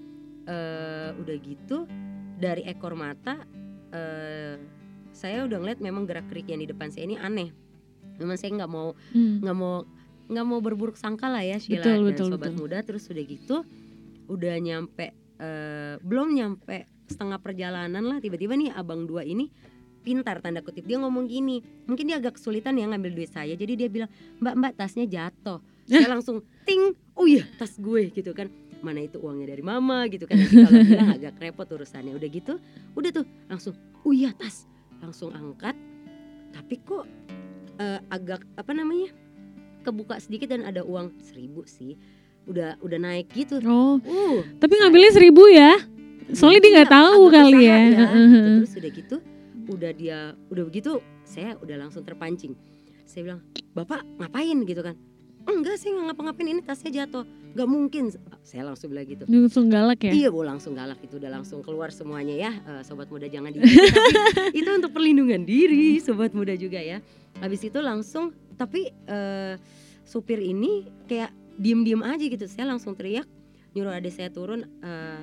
[0.46, 1.90] Eh udah gitu
[2.36, 3.42] dari ekor mata
[3.90, 4.60] eh
[5.10, 7.50] saya udah ngeliat memang gerak gerik yang di depan saya ini aneh.
[8.18, 9.40] Memang saya nggak mau Hmm.
[9.40, 9.88] nggak mau
[10.26, 12.60] nggak mau berburuk sangka lah ya Sheila Betul, dan betul, sobat betul.
[12.60, 12.78] muda.
[12.82, 13.56] Terus udah gitu
[14.26, 18.18] udah nyampe eh, belum nyampe setengah perjalanan lah.
[18.22, 19.50] Tiba-tiba nih abang dua ini
[20.06, 23.58] pintar tanda kutip dia ngomong gini mungkin dia agak kesulitan ya ngambil duit saya.
[23.58, 25.60] Jadi dia bilang mbak mbak tasnya jatuh.
[25.86, 28.50] Saya langsung ting oh iya tas gue gitu kan.
[28.86, 30.38] Mana itu uangnya dari mama gitu kan.
[30.38, 32.14] Nanti kalau bilang agak repot urusannya.
[32.14, 32.54] Udah gitu
[32.94, 33.74] udah tuh langsung
[34.06, 34.70] oh iya tas.
[35.02, 35.74] Langsung angkat.
[36.54, 37.06] Tapi kok
[37.82, 39.10] eh, agak apa namanya
[39.82, 41.98] kebuka sedikit dan ada uang seribu sih.
[42.46, 43.58] Udah udah naik gitu.
[43.66, 44.38] Oh, uh.
[44.62, 45.82] Tapi ngambilnya seribu ya?
[46.32, 47.78] Soalnya dia nggak Iya, tahu kali usaha ya.
[47.86, 48.04] gitu.
[48.16, 48.56] Heeh.
[48.60, 49.16] terus udah gitu
[49.66, 50.92] udah dia udah begitu
[51.24, 52.54] saya udah langsung terpancing
[53.04, 53.42] saya bilang
[53.72, 54.94] bapak ngapain gitu kan
[55.44, 60.02] enggak saya nggak ngapa-ngapain ini tasnya jatuh nggak mungkin saya langsung bilang gitu langsung galak
[60.02, 60.12] ya?
[60.12, 63.64] Iya, gue langsung galak itu udah langsung keluar semuanya ya, Eh, sobat muda jangan di
[64.60, 67.00] itu untuk perlindungan diri, sobat muda juga ya.
[67.38, 69.56] Habis itu langsung, tapi eh,
[70.04, 72.46] supir ini kayak diem-diem aja gitu.
[72.46, 73.24] Saya langsung teriak,
[73.72, 75.22] nyuruh adik saya turun, eh,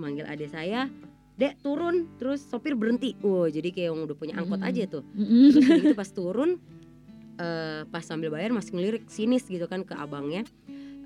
[0.00, 0.88] manggil adik saya,
[1.36, 3.12] dek turun, terus sopir berhenti.
[3.20, 5.04] Wow, jadi kayak yang udah punya angkot aja tuh.
[5.12, 6.56] Terus gitu pas turun
[7.40, 10.44] eh, pas sambil bayar masih ngelirik sinis gitu kan ke abangnya.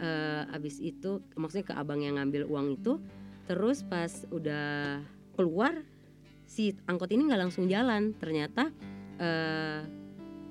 [0.03, 2.99] Eh, abis itu maksudnya ke abang yang ngambil uang itu.
[3.47, 4.99] Terus pas udah
[5.38, 5.84] keluar
[6.45, 8.11] si angkot ini nggak langsung jalan.
[8.18, 8.74] Ternyata
[9.22, 9.80] eh,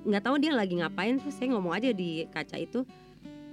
[0.04, 1.20] nggak tahu dia lagi ngapain.
[1.20, 2.88] Terus saya ngomong aja di kaca itu.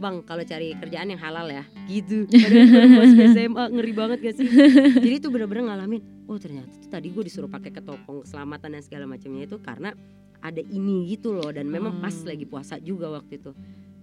[0.02, 2.26] Bang, kalau cari kerjaan yang halal ya, gitu.
[2.26, 4.50] Masuk SMA ngeri banget gak sih?
[4.98, 6.02] Jadi itu bener-bener ngalamin.
[6.26, 9.94] Oh ternyata tuh tadi gue disuruh pakai ketopong keselamatan dan segala macamnya itu karena
[10.42, 12.26] ada ini gitu loh dan memang pas Hmm.
[12.26, 13.54] lagi puasa juga waktu itu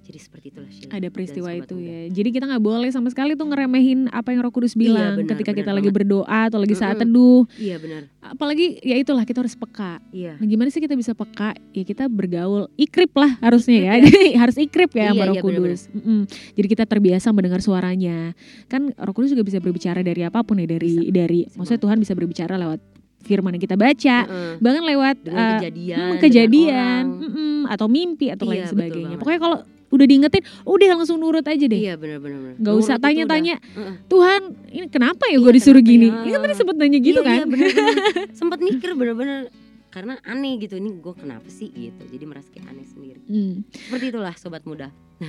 [0.08, 1.84] jadi seperti itulah Sheila Ada peristiwa itu muda.
[1.84, 2.00] ya.
[2.10, 5.52] Jadi kita nggak boleh sama sekali tuh ngeremehin apa yang Roh Kudus bilang benar, ketika
[5.52, 5.98] benar kita lagi banget.
[6.00, 7.44] berdoa atau lagi saat teduh.
[7.54, 10.00] iya benar Apalagi ya itulah kita harus peka.
[10.08, 11.52] iya Nah, gimana sih kita bisa peka?
[11.70, 13.94] Ya kita bergaul ikrip lah harusnya ya.
[14.00, 15.80] Jadi harus ikrip ya sama Iya, Roh iya, Kudus.
[15.90, 16.20] Mm-mm.
[16.54, 18.32] Jadi kita terbiasa mendengar suaranya.
[18.66, 21.76] Kan Roh Kudus juga bisa berbicara dari apa pun ya dari dari maksudnya.
[21.78, 22.80] Tuhan bisa berbicara lewat
[23.18, 24.52] firman yang kita baca, Heeh.
[24.56, 27.20] bahkan lewat Dengan eh, kejadian, hmm, dengan kejadian, orang.
[27.20, 29.16] mm-mm, atau mimpi atau Iya, lain sebagainya.
[29.16, 31.80] Pokoknya kalau udah diingetin, udah langsung nurut aja deh.
[31.80, 32.56] Iya benar-benar.
[32.56, 33.56] Nggak usah tanya-tanya.
[34.04, 36.06] Tuhan ini kenapa ya Iya, gue disuruh kenapa gini?
[36.06, 36.20] ya?
[36.20, 37.36] Ini kan tadi sempet nanya gitu iya, kan?
[37.48, 37.66] Iya
[38.38, 39.48] Sempat mikir bener-bener
[39.88, 44.04] Karena aneh gitu Ini gue kenapa sih gitu Jadi merasa kayak aneh sendiri Hmm, Seperti
[44.08, 44.92] itulah sobat muda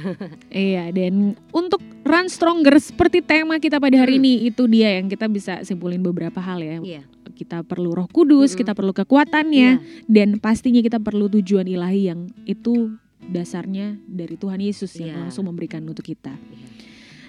[0.54, 4.22] iya dan untuk run stronger seperti tema kita pada hari Hmm.
[4.22, 6.78] ini itu dia yang kita bisa simpulin beberapa hal ya.
[6.80, 8.60] Iya Kita perlu Roh Kudus, Mm-mm.
[8.60, 10.06] kita perlu kekuatannya Iya.
[10.06, 12.94] dan pastinya kita perlu tujuan ilahi yang itu
[13.30, 15.22] dasarnya dari Tuhan Yesus yang Iya.
[15.30, 16.34] langsung memberikan untuk kita.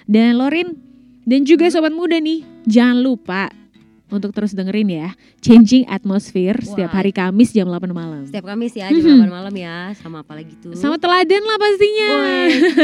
[0.09, 0.73] Dan Lorin
[1.23, 3.53] dan juga sobat muda nih, jangan lupa
[4.11, 5.09] untuk terus dengerin ya
[5.39, 6.99] Changing Atmosphere setiap Wah.
[6.99, 8.21] hari Kamis jam 8 malam.
[8.23, 9.23] Setiap Kamis ya jam Mhm.
[9.23, 12.11] 8 malam ya Sama apa lagi tuh Sama teladan lah pastinya.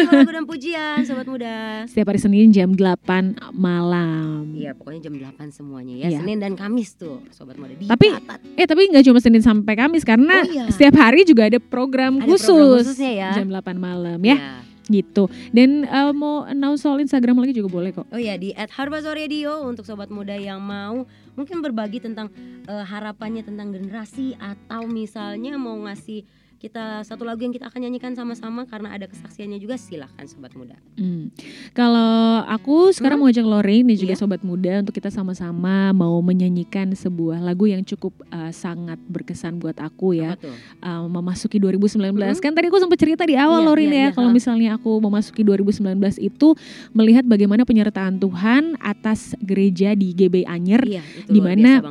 [0.08, 4.54] Lagu dan pujian sobat muda Setiap hari Senin jam 8 malam.
[4.54, 6.20] Iya pokoknya jam 8 semuanya ya Iya.
[6.20, 8.40] Senin dan Kamis tuh sobat muda Tapi, Dicatat.
[8.56, 10.66] Eh tapi nggak cuma Senin sampai Kamis karena Oh, iya.
[10.70, 14.52] setiap hari juga ada program Ada khusus program khususnya ya jam 8 malam ya Iya.
[14.88, 15.28] Gitu.
[15.52, 18.08] Dan eh, mau announce soal Instagram lagi juga boleh kok.
[18.12, 21.06] Oh ya di @harbazoradio untuk sobat muda yang mau
[21.38, 22.32] mungkin berbagi tentang
[22.66, 26.26] eh, harapannya tentang generasi atau misalnya mau ngasih
[26.58, 30.74] kita satu lagu yang kita akan nyanyikan sama-sama karena ada kesaksiannya juga silahkan sobat muda.
[30.98, 31.30] Hmm.
[31.72, 34.22] Kalau aku sekarang mau ajak Lorraine dan juga Iya.
[34.22, 39.78] sobat muda untuk kita sama-sama mau menyanyikan sebuah lagu yang cukup eh, sangat berkesan buat
[39.78, 40.34] aku ya.
[40.82, 42.42] Uh, memasuki 2019 Mhm.
[42.42, 44.92] kan tadi aku sempat cerita di awal Iya, Lorin iya, ya iya, kalau misalnya aku
[44.98, 46.58] memasuki 2019 itu
[46.92, 51.82] melihat bagaimana penyertaan Tuhan atas gereja di GB Anyer Iya, itu di mana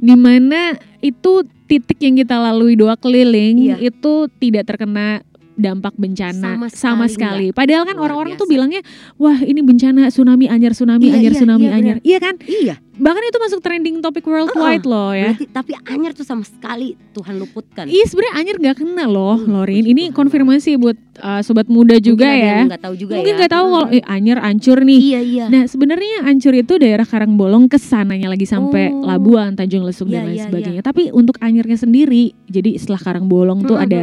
[0.00, 0.60] di mana
[0.98, 3.76] itu titik yang kita lalui doa keliling Iya.
[3.92, 5.22] itu tidak terkena
[5.58, 7.46] dampak bencana Sama sama sekali sekali.
[7.50, 8.80] Padahal kan orang-orang tuh bilangnya
[9.14, 11.96] wah ini bencana tsunami anyar tsunami Iya, anyar iya, tsunami iya, anyar.
[12.00, 12.34] Iya kan?
[12.40, 15.30] Iya, Bahkan itu masuk trending topik worldwide loh ya.
[15.30, 17.86] berarti tapi Anyer tuh sama sekali Tuhan luputkan.
[17.86, 19.86] Iya sebenarnya Anyer nggak kena loh, Hmm, Lorin.
[19.86, 22.56] Ini konfirmasi buat uh, sobat muda juga Mungkin ya.
[22.58, 23.38] yang nggak tahu juga Mungkin ya.
[23.38, 24.98] nggak tahu kalau eh, Anyer ancur nih.
[24.98, 25.44] Iya, iya.
[25.46, 29.06] Nah sebenarnya ancur itu daerah Karangbolong ke sananya lagi sampai Oh.
[29.06, 30.82] Labuan, Tanjung Lesung dan Iya, lain iya, sebagainya.
[30.82, 34.00] Tapi untuk Anyernya sendiri, jadi setelah Karangbolong tuh Mm, ada.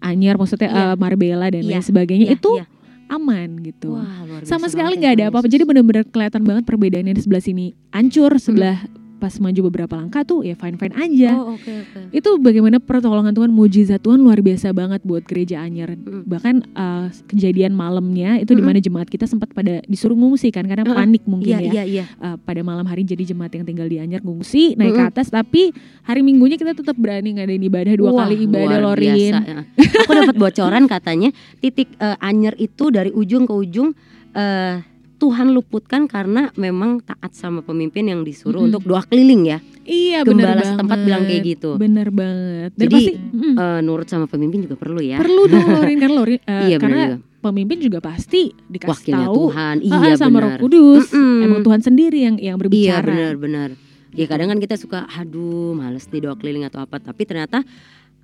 [0.00, 0.84] Anyer, maksudnya Iya.
[0.88, 2.26] uh, Marbella dan lain Iya, sebagainya.
[2.28, 2.66] Iya, itu iya.
[3.08, 3.96] aman gitu.
[3.96, 5.48] Wah, Sama sekali nggak ada apa-apa.
[5.48, 8.84] Jadi benar-benar kelihatan banget perbedaannya di sebelah sini ancur, sebelah
[9.18, 11.30] pas maju beberapa langkah tuh ya fine-fine aja.
[11.34, 12.00] Oh, oke oke.
[12.14, 16.24] itu bagaimana pertolongan Tuhan mujizat Tuhan luar biasa banget buat gereja Anyer Mm.
[16.24, 18.70] bahkan uh, kejadian malamnya itu di Mm-mm.
[18.70, 20.94] mana jemaat kita sempat pada disuruh ngungsi kan karena Mm-mm.
[20.94, 22.04] panik mungkin Iya, ya iya, iya.
[22.22, 25.10] Uh, pada malam hari jadi jemaat yang tinggal di Anyer ngungsi naik ke Mm-mm.
[25.10, 25.74] atas tapi
[26.06, 29.58] hari minggunya kita tetap berani ngadain ibadah dua Wah, kali ibadah luar Lorin biasa, ya.
[30.06, 33.90] Aku dapat bocoran katanya titik eh, Anyer itu dari ujung ke ujung
[34.32, 34.74] eh,
[35.18, 38.70] Tuhan luputkan karena memang taat sama pemimpin yang disuruh Mm-mm.
[38.70, 39.58] untuk doa keliling ya.
[39.82, 41.70] iya benar banget setempat bilang kayak gitu.
[41.74, 45.18] bener banget dan Jadi, pasti mm, Eh, nurut sama pemimpin juga perlu ya.
[45.18, 47.16] perlu dong Lorin kan Lorin uh, iya benar karena juga.
[47.40, 49.76] pemimpin juga pasti dikasih Wakilnya tahu Tuhan.
[49.76, 50.60] ah, Iya sama Roh benar.
[50.60, 51.38] Kudus Mm-mm.
[51.42, 53.68] emang Tuhan sendiri yang yang Iya berbicara benar benar.
[54.10, 57.60] Ya kadang kan kita suka aduh males nih doa keliling atau apa tapi ternyata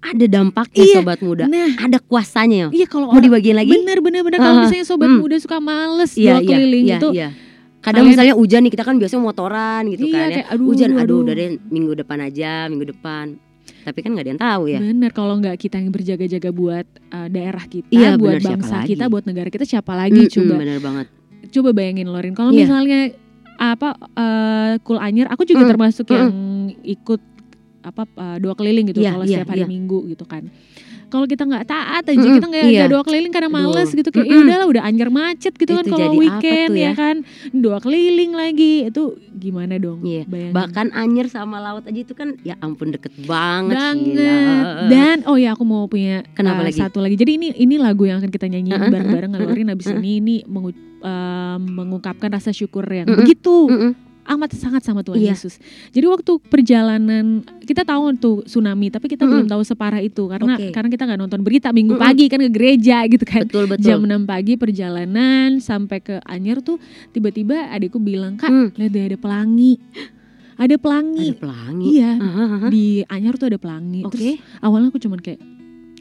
[0.04, 0.96] ada dampaknya Iya.
[0.96, 1.44] sobat muda.
[1.46, 2.68] Nah, Ada kuasanya.
[2.70, 3.72] iya kalau Mau dibagiin lagi?
[3.72, 5.18] bener bener bener kalau Ah, misalnya sobat hmm.
[5.18, 7.28] muda suka males Iya iya keliling iya itu, iya.
[7.80, 10.34] Kadang misalnya hujan nih kita kan biasanya motoran gitu iya kan ya.
[10.34, 11.18] kayak aduh, hujan aduh, aduh.
[11.20, 13.36] udah deh minggu depan aja minggu depan
[13.80, 17.28] tapi kan nggak ada yang tahu ya Bener kalau nggak kita yang berjaga-jaga buat uh,
[17.28, 18.88] daerah kita, Iya, buat bener, bangsa lagi?
[18.90, 21.06] kita, buat negara kita siapa lagi Mm-mm, coba bener banget
[21.46, 22.60] coba bayangin Lorin kalau Iya.
[22.62, 23.00] misalnya
[23.54, 26.14] apa uh, Kul Anyer aku juga Mm, termasuk mm.
[26.14, 26.28] yang
[26.82, 27.20] ikut
[27.84, 29.68] apa uh, doa keliling gitu Iya, kalau iya, setiap hari iya.
[29.68, 30.48] minggu gitu kan
[31.04, 32.84] kalau kita nggak taat aja Mm-mm, kita nggak iya.
[32.90, 34.46] doa keliling karena males Aduh, gitu kayak ya mm-mm.
[34.48, 36.82] udahlah udah anjar macet gitu kan Itu kalau jadi apa weekend ya?
[36.82, 36.92] ya?
[36.92, 37.16] kan
[37.54, 42.34] doa keliling lagi itu gimana dong Iya, bayangin bahkan Anyer sama laut aja itu kan
[42.40, 44.88] ya ampun deket banget, banget gila.
[44.88, 46.80] dan oh ya aku mau punya Kenapa uh, lagi?
[46.80, 49.86] satu lagi jadi ini ini lagu yang akan kita nyanyiin Uh-uh, bareng-bareng uh-uh, Lorin abis
[49.86, 50.00] uh-uh.
[50.00, 53.92] ini ini mengu- um, mengungkapkan rasa syukur yang Mm-mm, begitu Mm-mm.
[54.26, 55.32] Amat sangat sama Tuhan Iya.
[55.32, 55.60] Yesus.
[55.88, 57.26] Jadi waktu perjalanan
[57.60, 59.44] kita tahu tuh tsunami, tapi kita Mm-mm.
[59.44, 60.68] belum tahu separah itu karena Oke.
[60.70, 62.04] karena kita nggak nonton berita minggu Mm-mm.
[62.04, 63.44] pagi kan ke gereja gitu kan.
[63.44, 68.68] betul betul Jam 6 pagi perjalanan sampai ke Anyer tuh tiba-tiba adikku bilang kak Hmm,
[68.72, 69.72] lihat deh ada pelangi,
[70.54, 71.28] ada pelangi.
[71.28, 72.68] ada pelangi Iya Aha, aha.
[72.68, 74.02] di Anyer tuh ada pelangi.
[74.02, 75.40] oke Terus awalnya aku cuman kayak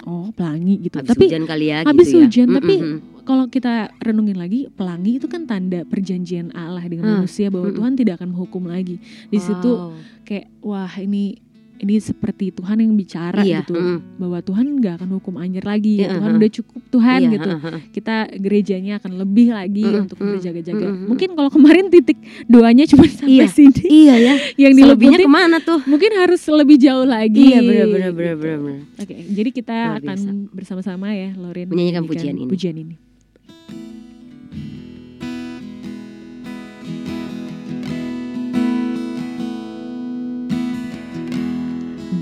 [0.03, 0.95] oh pelangi gitu.
[0.95, 2.97] habis tapi hujan kali ya habis gitu ya hujan, tapi Mm-mm.
[3.23, 7.77] kalau kita renungin lagi pelangi itu kan tanda perjanjian Allah dengan Hmm, manusia bahwa mm-mm.
[7.79, 8.99] Tuhan tidak akan menghukum lagi.
[9.27, 9.95] Di situ Wow.
[10.23, 11.39] kayak wah ini
[11.83, 14.17] ini seperti Tuhan yang bicara Iya, gitu mm.
[14.17, 17.77] bahwa Tuhan nggak akan hukum anjir lagi Iya, Tuhan udah cukup Tuhan Iya, gitu uh-uh.
[17.91, 21.05] kita gerejanya akan lebih lagi Mm-mm, untuk mm, berjaga-jaga mm-mm.
[21.11, 22.17] mungkin kalau kemarin titik
[22.47, 23.47] doanya cuma sampai Iya.
[23.51, 24.35] sini Iya ya.
[24.57, 25.79] yang dilebutin ke mana tuh?
[25.85, 29.03] mungkin harus lebih jauh lagi Iya benar benar benar gitu.
[29.03, 30.17] Oke, jadi kita Luar akan
[30.53, 32.49] bersama-sama ya, Lauren Menyanyikan menyanyikan pujian ini.
[32.49, 32.95] Pujian ini.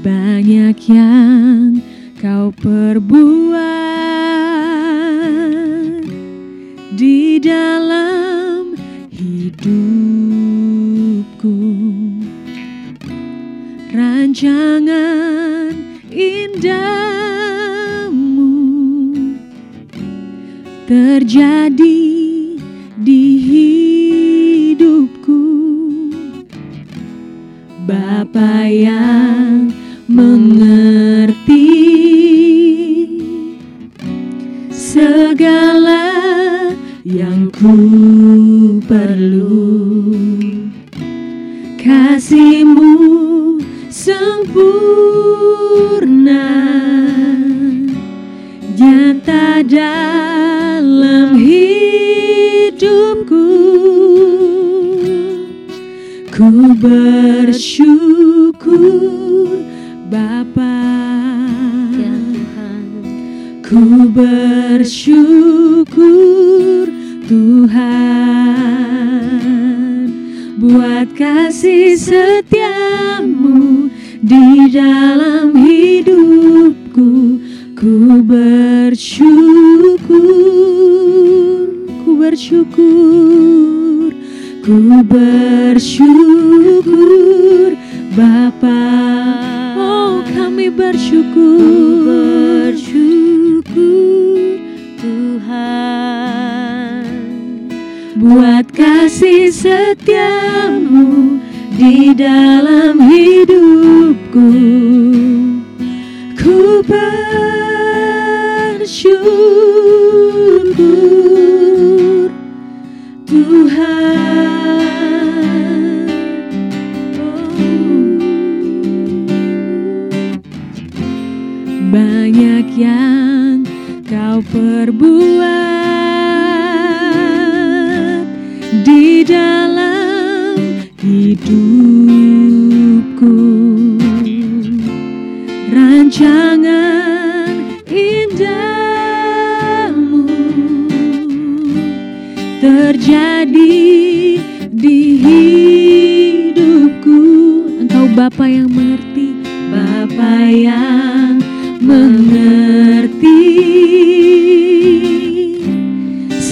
[0.02, 1.78] Banyak yang
[2.18, 3.62] kau perbuat
[6.98, 8.74] di dalam
[9.14, 9.70] hidupku.
[13.94, 15.70] Rancangan
[16.10, 16.98] indahmu
[20.90, 22.02] terjadi
[22.98, 25.46] di hidupku.
[27.86, 29.51] Bapa yang
[37.62, 39.70] ku perlu.
[41.78, 42.90] Kasihmu
[43.86, 45.06] sempurna
[48.74, 52.82] nyata dalam hidupku.
[56.34, 56.50] Ku
[56.82, 58.74] bersyukur
[60.10, 60.82] Bapa.
[61.94, 63.06] Ya Tuhan.
[63.62, 65.31] Ku bersyukur
[71.16, 73.90] kasih setiamu
[74.24, 76.72] di dalam hidupku.
[77.82, 80.14] Ku bersyukur
[82.06, 84.14] Ku bersyukur
[84.62, 86.54] Ku bersyukur
[88.14, 88.86] Bapa.
[89.80, 92.76] Oh kami bersyukur.
[92.76, 94.60] Bersyukur
[95.02, 97.02] Tuhan.
[98.22, 100.81] Buat kasih setiamu
[101.76, 104.81] di dalam hidupku.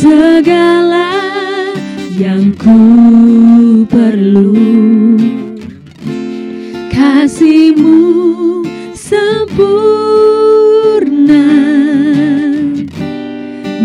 [0.10, 1.14] Segala
[2.18, 2.82] yang ku
[3.86, 4.58] perlu.
[6.90, 8.02] Kasihmu
[8.98, 9.86] sempurna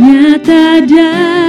[0.01, 1.44] nyata dalam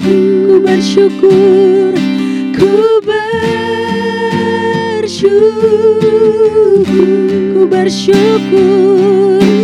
[0.03, 0.19] ku
[0.67, 1.95] bersyukur
[2.59, 3.63] ku bersyukur
[7.55, 9.62] ku bersyukur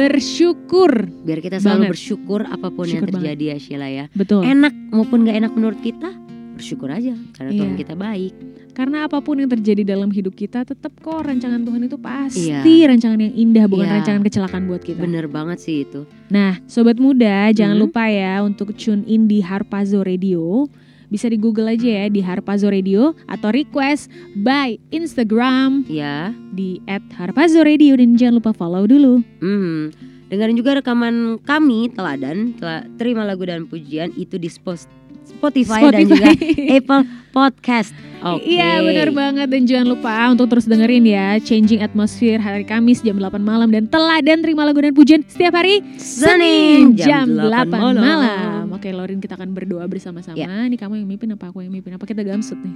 [0.00, 1.92] Bersyukur Biar kita selalu Banget.
[1.92, 3.20] bersyukur apa pun yang Syukur banget.
[3.20, 6.08] terjadi ya Sheila ya Betul Enak maupun gak enak menurut kita
[6.50, 7.58] bersyukur aja karena Iya.
[7.58, 8.34] Tuhan kita baik.
[8.70, 12.84] Karena apa pun yang terjadi dalam hidup kita tetap kok rancangan Tuhan itu pasti Iya.
[12.86, 13.94] rancangan yang indah bukan Iya.
[13.96, 15.00] rancangan kecelakaan buat kita.
[15.00, 16.04] Bener banget sih itu.
[16.28, 17.84] Nah, sobat muda, jangan Hmm.
[17.84, 20.68] lupa ya untuk tune in di Harpazo Radio.
[21.10, 24.06] Bisa di Google aja ya di Harpazo Radio atau request
[24.38, 26.30] by Instagram Ya.
[26.54, 26.78] di
[27.18, 29.18] @harpazo radio dan jangan lupa follow dulu.
[29.42, 29.90] Hmm.
[30.30, 32.54] Dengerin juga rekaman kami teladan
[32.94, 34.86] terima lagu dan pujian itu di Spos-
[35.22, 36.28] Spotify, dan juga
[36.78, 37.90] Apple Podcast.
[38.20, 38.52] Oke.
[38.52, 43.16] Iya benar banget dan jangan lupa untuk terus dengerin ya Changing Atmosphere hari Kamis jam
[43.16, 47.96] 8 malam dan teladan terima lagu dan pujian setiap hari Senin jam, 8 malam.
[47.96, 48.64] malam.
[48.70, 50.36] Oke Lorin kita akan berdoa bersama-sama.
[50.36, 50.52] Ya.
[50.68, 52.74] Nih kamu yang mimpin apa aku yang mimpin apa kita gamsut nih.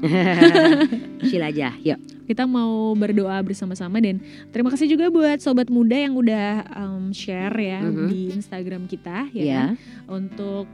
[1.29, 1.77] Chill aja.
[1.77, 2.01] Yuk.
[2.25, 7.53] Kita mau berdoa bersama-sama dan terima kasih juga buat sobat muda yang udah um, share
[7.55, 8.09] ya Mhm.
[8.09, 9.61] di Instagram kita ya, Ya.
[9.61, 9.77] kan?
[10.09, 10.65] untuk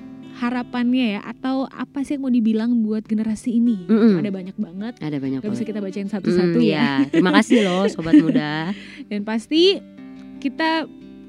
[0.41, 3.85] harapannya ya atau apa sih yang mau dibilang buat generasi ini.
[3.85, 4.17] Mm-mm.
[4.17, 4.95] Ada banyak banget.
[4.99, 6.73] Ada banyak Gak bisa kita bacain Mm, satu-satu ya.
[6.73, 6.91] ya.
[7.07, 8.73] Terima kasih loh sobat muda.
[9.07, 9.77] Dan pasti
[10.39, 10.89] kita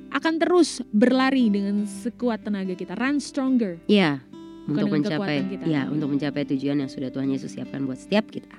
[0.10, 2.96] akan terus berlari dengan sekuat tenaga kita.
[2.96, 3.84] Run stronger.
[3.86, 4.24] Iya.
[4.62, 5.66] Untuk mencapai kita.
[5.66, 8.56] ya, untuk mencapai tujuan yang sudah Tuhan Yesus siapkan buat setiap kita.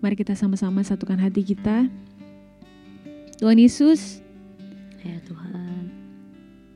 [0.00, 1.88] Mari kita sama-sama satukan hati kita.
[3.36, 4.20] Tuhan Yesus,
[5.00, 5.88] Ya Tuhan.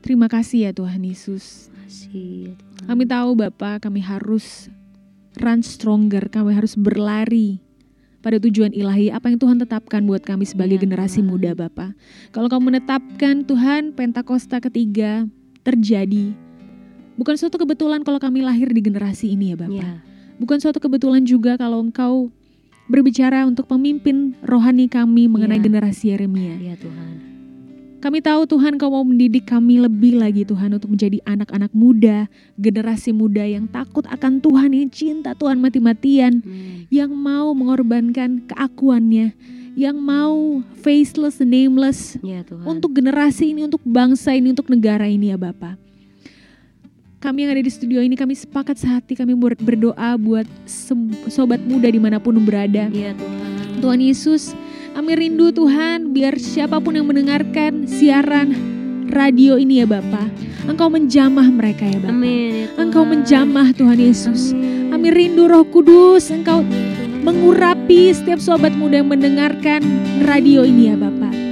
[0.01, 1.69] terima kasih ya Tuhan Yesus.
[1.69, 2.85] Terima kasih ya Tuhan.
[2.89, 4.69] Kami tahu Bapak, kami harus
[5.37, 7.61] run stronger, kami harus berlari
[8.21, 11.29] pada tujuan ilahi apa yang Tuhan tetapkan buat kami sebagai Ya, generasi Tuhan.
[11.29, 11.93] muda Bapak.
[12.33, 15.29] Kalau kamu menetapkan Tuhan Pentakosta ketiga
[15.61, 16.33] terjadi,
[17.13, 19.77] bukan suatu kebetulan kalau kami lahir di generasi ini ya Bapak.
[19.77, 20.01] Ya.
[20.41, 22.33] Bukan suatu kebetulan juga kalau engkau
[22.85, 25.63] berbicara untuk pemimpin rohani kami mengenai Ya.
[25.63, 26.55] generasi Yeremia.
[26.57, 27.35] Ya Tuhan.
[27.95, 33.09] Kami tahu Tuhan kau mau mendidik kami lebih lagi Tuhan untuk menjadi anak-anak muda, generasi
[33.09, 36.85] muda yang takut akan Tuhan, yang cinta Tuhan mati-matian, Amin.
[36.93, 39.33] yang mau mengorbankan keakuannya,
[39.73, 42.61] yang mau faceless, nameless Ya Tuhan.
[42.69, 45.81] untuk generasi ini, untuk bangsa ini, untuk negara ini ya Bapak.
[47.25, 50.45] Kami yang ada di studio ini kami sepakat sehati kami ber- berdoa buat
[51.25, 52.85] sobat muda di mana pun berada.
[52.93, 53.81] Ya Tuhan.
[53.81, 54.53] Tuhan Yesus,
[54.93, 58.53] kami rindu Tuhan biar siapa pun yang mendengarkan siaran
[59.09, 60.29] radio ini ya Bapa,
[60.69, 62.13] Engkau menjamah mereka ya Bapa.
[62.13, 62.69] Amin.
[62.69, 63.13] ya Engkau Tuhan.
[63.17, 64.53] menjamah Tuhan Yesus.
[64.53, 64.93] Amin.
[64.93, 66.61] Kami rindu Roh Kudus, Engkau
[67.25, 69.81] mengurapi setiap sobat muda yang mendengarkan
[70.21, 71.44] radio ini ya Bapa.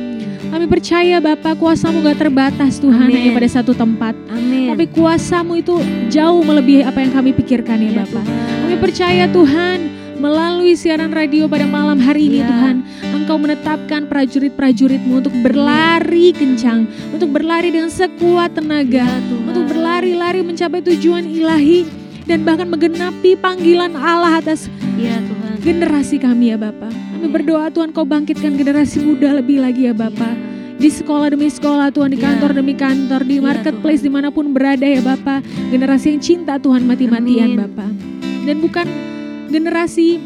[0.53, 3.17] Kami percaya Bapa kuasamu gak terbatas Tuhan Amin.
[3.17, 4.13] hanya pada satu tempat.
[4.29, 4.69] Amin.
[4.69, 8.21] Tapi kuasamu itu jauh melebihi apa yang kami pikirkan ya Ya Bapa.
[8.61, 9.77] Kami percaya Tuhan
[10.21, 12.47] melalui siaran radio pada malam hari ini Ya.
[12.47, 12.75] Tuhan
[13.11, 19.49] Engkau menetapkan prajurit-prajuritmu untuk berlari kencang Untuk berlari dengan sekuat tenaga Ya Tuhan.
[19.49, 21.83] Untuk berlari-lari mencapai tujuan ilahi
[22.23, 25.57] Dan bahkan menggenapi panggilan Allah atas Ya Tuhan.
[25.59, 30.35] generasi kami ya Bapak Kami berdoa Tuhan kau bangkitkan generasi muda lebih lagi ya Bapak
[30.75, 32.35] di sekolah demi sekolah Tuhan, di Ya.
[32.35, 35.39] kantor demi kantor, di Ya, marketplace di mana pun berada ya Bapak.
[35.71, 37.55] Generasi yang cinta Tuhan mati-matian.
[37.55, 37.87] Bapak.
[38.43, 38.83] Dan bukan
[39.47, 40.19] generasi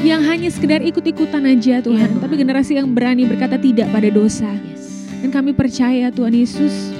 [0.00, 2.24] yang hanya sekedar ikut-ikutan aja Tuhan, Tuhan.
[2.24, 4.48] tapi generasi yang berani berkata tidak pada dosa.
[4.72, 5.04] Yes.
[5.20, 6.96] Dan kami percaya Tuhan Yesus,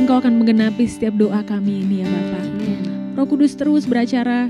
[0.00, 2.44] Engkau akan menggenapi setiap doa kami ini ya Bapak.
[2.48, 2.80] Amin.
[3.12, 4.48] Roh Kudus terus beracara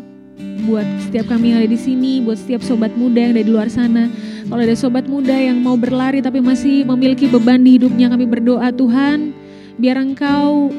[0.64, 3.68] buat setiap kami yang ada di sini, buat setiap sobat muda yang ada di luar
[3.68, 4.08] sana.
[4.48, 8.68] Kalau ada sobat muda yang mau berlari tapi masih memiliki beban di hidupnya, kami berdoa
[8.72, 9.32] Tuhan,
[9.78, 10.72] biar Engkau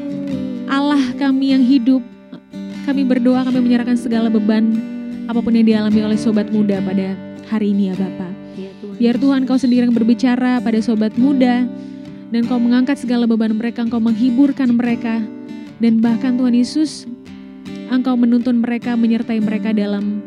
[0.66, 2.02] Allah kami yang hidup,
[2.86, 4.76] kami berdoa, kami menyerahkan segala beban
[5.26, 7.18] apa pun yang dialami oleh sobat muda pada
[7.50, 8.34] hari ini ya Bapak.
[8.56, 8.96] Ya Tuhan.
[9.02, 11.66] Biar Tuhan kau sendiri yang berbicara pada sobat muda
[12.30, 15.22] dan kau mengangkat segala beban mereka, engkau menghiburkan mereka
[15.82, 17.10] dan bahkan Tuhan Yesus
[17.90, 20.22] engkau menuntun mereka, menyertai mereka dalam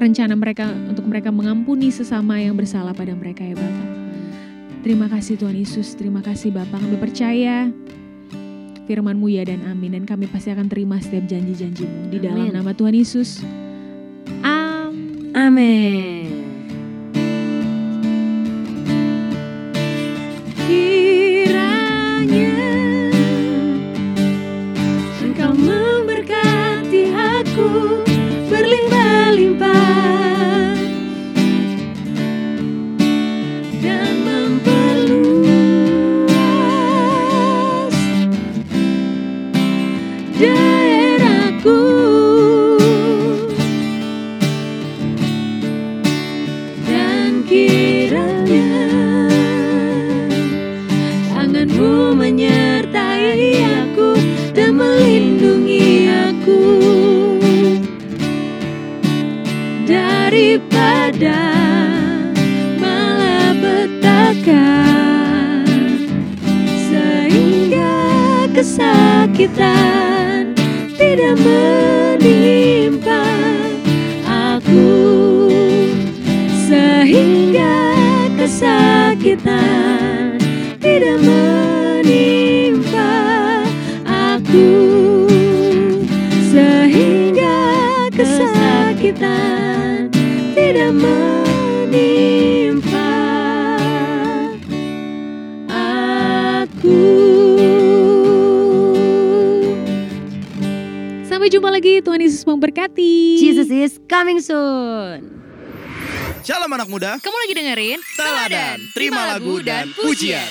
[0.00, 3.88] rencana mereka untuk mereka mengampuni sesama yang bersalah pada mereka ya Bapak.
[4.80, 6.80] Terima kasih Tuhan Yesus, terima kasih Bapak.
[6.80, 7.68] Kami percaya
[8.88, 12.56] firman-Mu ya dan amin dan kami pasti akan terima setiap janji-janji-Mu di dalam Amin.
[12.56, 13.44] nama Tuhan Yesus.
[14.40, 15.36] Amin.
[15.36, 16.19] Amin.
[27.60, 28.09] Memberkati
[104.40, 105.20] Dusun.
[106.40, 107.20] Shalom anak muda.
[107.20, 110.48] Kamu lagi dengerin Teladan, terima lagu dan pujian.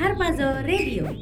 [0.00, 1.12] Harpazo Radio.